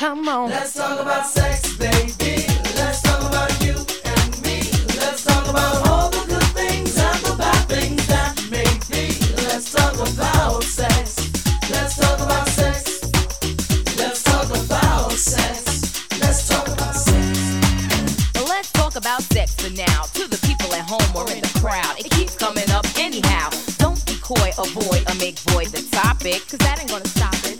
Come 0.08 0.26
on. 0.26 0.48
Let's 0.48 0.72
talk 0.72 0.98
about 0.98 1.26
sex, 1.26 1.76
baby. 1.76 2.46
Let's 2.76 3.02
talk 3.02 3.20
about 3.28 3.52
you 3.62 3.74
and 4.08 4.42
me. 4.42 4.64
Let's 4.96 5.22
talk 5.22 5.46
about 5.46 5.86
all 5.86 6.08
the 6.08 6.24
good 6.26 6.48
things 6.56 6.96
and 6.96 7.18
the 7.26 7.36
bad 7.36 7.68
things 7.68 8.06
that 8.06 8.32
may 8.50 8.64
be. 8.88 9.12
Let's 9.44 9.70
talk 9.70 9.92
about 9.92 10.64
sex. 10.64 11.28
Let's 11.70 11.96
talk 11.98 12.20
about 12.20 12.48
sex. 12.48 13.04
Let's 13.98 14.22
talk 14.22 14.48
about 14.48 15.12
sex. 15.12 15.92
Let's 16.18 16.48
talk 16.48 16.66
about 16.66 16.96
sex. 16.96 18.40
Let's 18.48 18.72
talk 18.72 18.96
about 18.96 19.20
sex 19.20 19.54
for 19.56 19.70
now. 19.74 20.04
To 20.14 20.26
the 20.26 20.40
people 20.46 20.72
at 20.72 20.88
home 20.88 21.14
or 21.14 21.30
in 21.30 21.42
the 21.42 21.52
crowd, 21.60 22.00
it 22.00 22.10
keeps 22.12 22.34
coming 22.34 22.70
up 22.70 22.86
anyhow. 22.96 23.50
Don't 23.76 24.00
be 24.06 24.16
coy, 24.22 24.52
avoid, 24.56 25.04
or 25.04 25.16
make 25.16 25.38
void 25.52 25.66
the 25.66 25.86
topic, 25.92 26.48
cause 26.48 26.60
that 26.60 26.80
ain't 26.80 26.88
gonna 26.88 27.06
stop 27.08 27.34
it. 27.44 27.57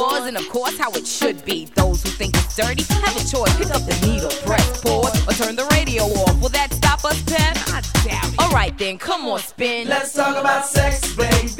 Was 0.00 0.26
and, 0.26 0.36
of 0.36 0.48
course, 0.48 0.78
how 0.78 0.90
it 0.92 1.06
should 1.06 1.44
be. 1.44 1.66
Those 1.76 2.02
who 2.02 2.08
think 2.10 2.34
it's 2.34 2.56
dirty 2.56 2.82
have 2.94 3.16
a 3.16 3.24
choice. 3.28 3.54
Pick 3.56 3.70
up 3.70 3.84
the 3.84 3.96
needle, 4.06 4.30
press 4.46 4.80
pause, 4.80 5.12
or 5.28 5.32
turn 5.32 5.56
the 5.56 5.66
radio 5.76 6.04
off. 6.04 6.40
Will 6.40 6.48
that 6.50 6.72
stop 6.72 7.04
us, 7.04 7.22
Pep? 7.22 7.56
I 7.68 7.82
doubt 8.04 8.32
it. 8.32 8.40
Alright 8.40 8.78
then, 8.78 8.96
come 8.98 9.26
on, 9.26 9.40
spin. 9.40 9.88
Let's 9.88 10.14
talk 10.14 10.36
about 10.36 10.66
sex, 10.66 11.14
baby. 11.14 11.59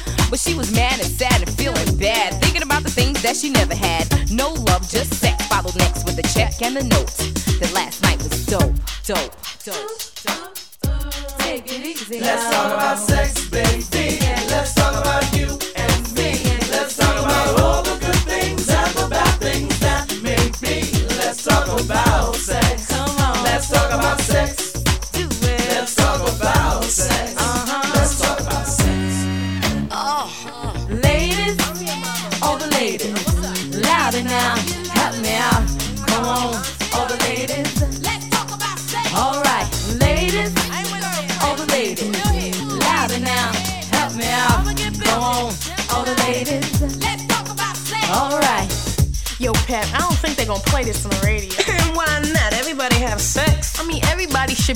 But 0.31 0.39
she 0.39 0.53
was 0.53 0.73
mad 0.73 0.93
and 0.93 1.09
sad 1.09 1.41
and 1.41 1.51
feeling 1.57 1.97
bad, 1.97 2.41
thinking 2.41 2.63
about 2.63 2.83
the 2.83 2.89
things 2.89 3.21
that 3.21 3.35
she 3.35 3.49
never 3.49 3.75
had. 3.75 4.07
No 4.31 4.53
love, 4.53 4.89
just 4.89 5.13
sex. 5.15 5.45
Followed 5.47 5.75
next 5.75 6.05
with 6.05 6.17
a 6.19 6.23
check 6.33 6.61
and 6.61 6.77
a 6.77 6.83
note. 6.83 7.11
That 7.59 7.73
last 7.73 8.01
night 8.01 8.17
was 8.23 8.45
dope, 8.45 8.73
dope, 9.05 9.35
dope. 9.65 9.91
dope. 10.23 11.37
Take 11.39 11.69
it 11.73 11.85
easy. 11.85 12.21
Let's 12.21 12.49
talk 12.49 12.73
about 12.73 12.97
sex, 12.97 13.49
baby. 13.49 13.90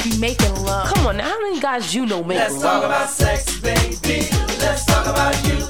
be 0.10 0.18
making 0.18 0.56
love. 0.64 0.88
Come 0.94 1.08
on, 1.08 1.18
now, 1.18 1.30
how 1.30 1.42
many 1.42 1.60
guys 1.60 1.94
you 1.94 2.06
know 2.06 2.24
make 2.24 2.38
Let's 2.38 2.54
love? 2.56 2.64
Let's 2.64 2.64
talk 2.64 2.84
about 2.86 3.10
sex, 3.10 3.60
baby. 3.60 4.28
Let's 4.60 4.86
talk 4.86 5.08
about 5.08 5.36
you. 5.48 5.65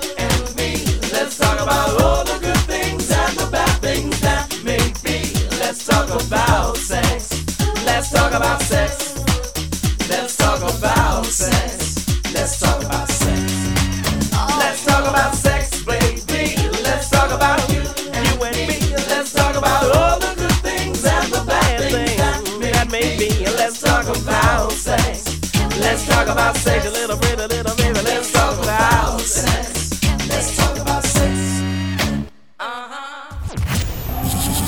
talk 26.26 26.34
about 26.34 26.58
sex. 26.58 26.86
A 26.86 26.92
little 26.92 27.18
bit, 27.18 27.40
a 27.40 27.48
little 27.48 27.76
bit, 27.76 28.04
let's 28.04 28.32
talk 28.32 28.58
about 28.64 29.22
sex. 29.22 30.02
Let's 30.28 30.58
talk 30.58 30.78
about 30.80 31.04
sex. 31.04 31.32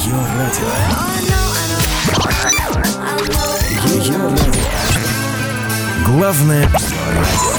Ее 0.05 0.16
радио. 0.38 0.68
Ее 3.95 4.22
радио. 4.22 4.68
Главное 6.05 6.64
радио. 6.64 7.53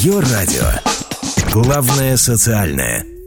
Ее 0.00 0.20
радио. 0.20 0.66
Главное 1.52 2.16
социальное. 2.16 3.19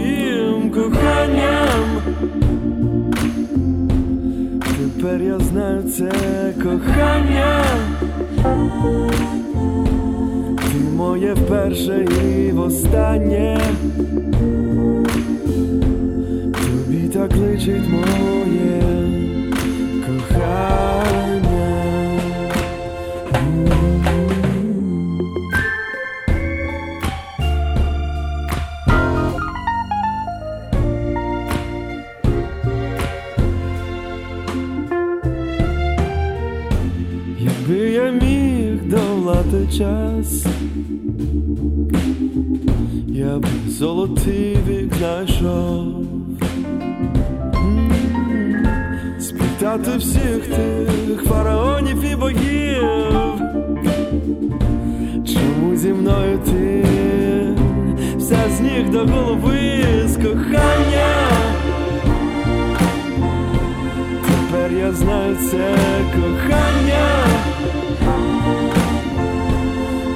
твоїм 0.00 0.70
коханням. 0.70 2.02
Тепер 4.78 5.22
я 5.22 5.38
знаю 5.38 5.82
це 5.82 6.10
кохання. 6.62 7.64
Ти 10.56 10.78
моє 10.96 11.36
перше 11.48 12.06
і 12.24 12.52
востаннє. 12.52 13.60
Тобі 16.52 17.08
так 17.08 17.36
личить 17.36 17.88
моє 17.88 18.82
кохання. 20.06 21.49
и 49.94 49.98
всех 49.98 50.46
тех 50.46 51.24
фараонів 51.24 52.04
і 52.12 52.16
богів. 52.16 52.82
Чому 55.26 55.76
зі 55.76 55.88
мною 55.88 56.40
вся 58.16 58.38
с 58.48 58.60
них 58.60 58.90
до 58.90 58.98
головы 58.98 60.08
з 60.08 60.16
кохання? 60.16 61.10
Тепер 64.26 64.72
я 64.72 64.92
знаю 64.92 65.36
це 65.50 65.74
кохання. 66.14 67.08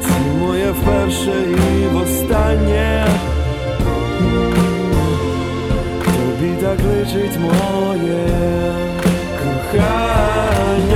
Це 0.03 0.39
моє 0.41 0.71
вперше 0.71 1.35
і 1.83 1.87
востаннє. 1.95 3.07
Тобі 6.05 6.53
так 6.61 6.79
личить 6.85 7.39
моє. 7.41 8.94
Akan 9.75 10.94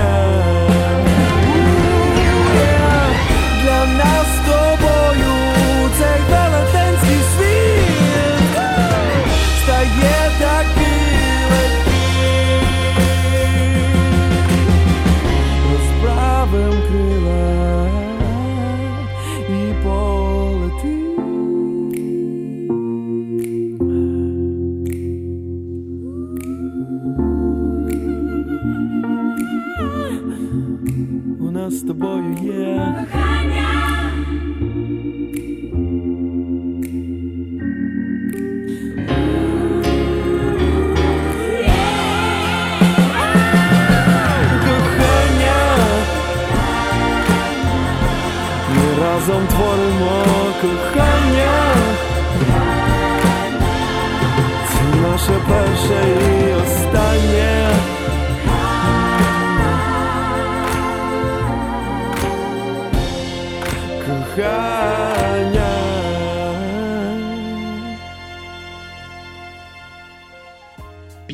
с 31.71 31.83
тобою, 31.83 32.35
yeah. 32.43 33.07
Разом 49.01 49.47
творимо 49.47 50.25
кохання, 50.61 51.75
це 54.69 55.01
наше 55.03 55.33
перше. 55.49 56.28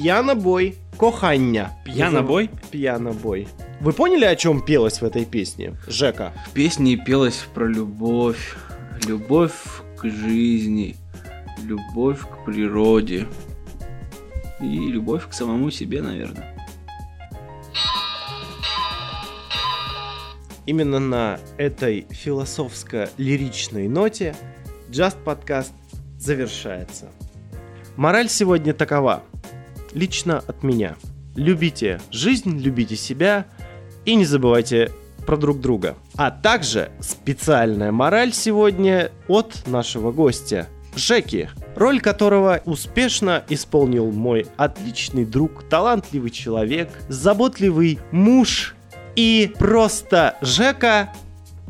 Пьянобой. 0.05 0.74
Кохання. 0.96 1.70
Пьянобой? 1.84 2.50
Пьянобой. 2.70 3.48
Вы 3.80 3.92
поняли, 3.92 4.26
о 4.26 4.36
чем 4.36 4.61
пелось 4.61 5.00
в 5.00 5.05
этой 5.05 5.24
песне? 5.24 5.72
Жека. 5.88 6.32
В 6.46 6.50
песне 6.52 6.96
пелось 6.96 7.46
про 7.55 7.66
любовь, 7.66 8.55
любовь 9.09 9.55
к 9.96 10.05
жизни, 10.05 10.96
любовь 11.62 12.20
к 12.20 12.44
природе 12.44 13.26
и 14.61 14.92
любовь 14.92 15.26
к 15.26 15.32
самому 15.32 15.70
себе, 15.70 16.02
наверное. 16.02 16.55
Именно 20.66 20.98
на 20.98 21.38
этой 21.57 22.07
философско-лиричной 22.11 23.88
ноте 23.88 24.36
Just 24.90 25.16
подкаст 25.24 25.72
завершается. 26.18 27.09
Мораль 27.96 28.28
сегодня 28.28 28.74
такова. 28.74 29.22
Лично 29.95 30.42
от 30.47 30.62
меня. 30.62 30.97
Любите 31.36 32.01
жизнь, 32.11 32.59
любите 32.59 32.97
себя 32.97 33.47
и 34.05 34.14
не 34.14 34.24
забывайте 34.24 34.90
про 35.26 35.36
друг 35.36 35.61
друга. 35.61 35.97
А 36.16 36.30
также 36.30 36.90
специальная 37.01 37.92
мораль 37.92 38.32
сегодня 38.32 39.11
от 39.28 39.66
нашего 39.66 40.12
гостя 40.12 40.68
Жеки, 40.97 41.51
роль 41.74 42.01
которого 42.01 42.61
успешно 42.66 43.42
исполнил 43.49 44.12
мой 44.12 44.47
отличный 44.57 45.24
друг, 45.24 45.64
талантливый 45.68 46.30
человек, 46.30 46.90
заботливый 47.09 47.99
муж 48.12 48.76
и 49.16 49.53
просто 49.59 50.36
Жека 50.40 51.12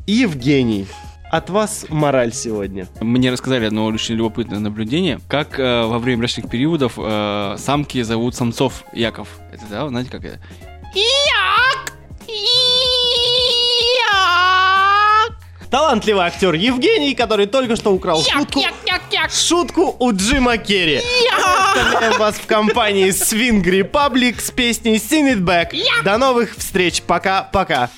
Евгений. 0.07 0.87
От 1.35 1.51
вас 1.51 1.87
мораль 1.89 2.33
сегодня. 2.33 2.87
Мне 3.01 3.33
рассказали 3.33 3.67
одно 3.67 3.87
очень 3.87 4.15
любопытное 4.15 4.61
наблюдение, 4.61 5.19
как 5.27 5.59
э, 5.59 5.85
во 5.85 5.99
время 5.99 6.19
брачных 6.19 6.49
периодов 6.49 6.93
э, 6.97 7.57
самки 7.59 8.01
зовут 8.03 8.37
самцов 8.37 8.85
Яков. 8.93 9.27
Это 9.53 9.65
да, 9.69 9.89
знаете 9.89 10.13
как 10.13 10.25
это? 10.25 10.39
Талантливый 15.73 16.25
актер 16.25 16.55
Евгений, 16.55 17.17
который 17.17 17.47
только 17.47 17.75
что 17.75 17.93
украл 17.93 18.23
шутку, 18.23 18.61
шутку 19.29 19.97
у 19.99 20.13
Джима 20.13 20.57
Керри. 20.57 21.01
Оставляем 21.75 22.17
вас 22.17 22.37
в 22.37 22.47
компании 22.47 23.09
Swing 23.09 23.61
Republic 23.65 24.41
с 24.41 24.53
песней 24.53 24.99
Sing 24.99 25.35
It 25.35 25.41
Back. 25.41 25.77
До 26.05 26.17
новых 26.17 26.57
встреч. 26.57 27.03
Пока-пока. 27.03 27.91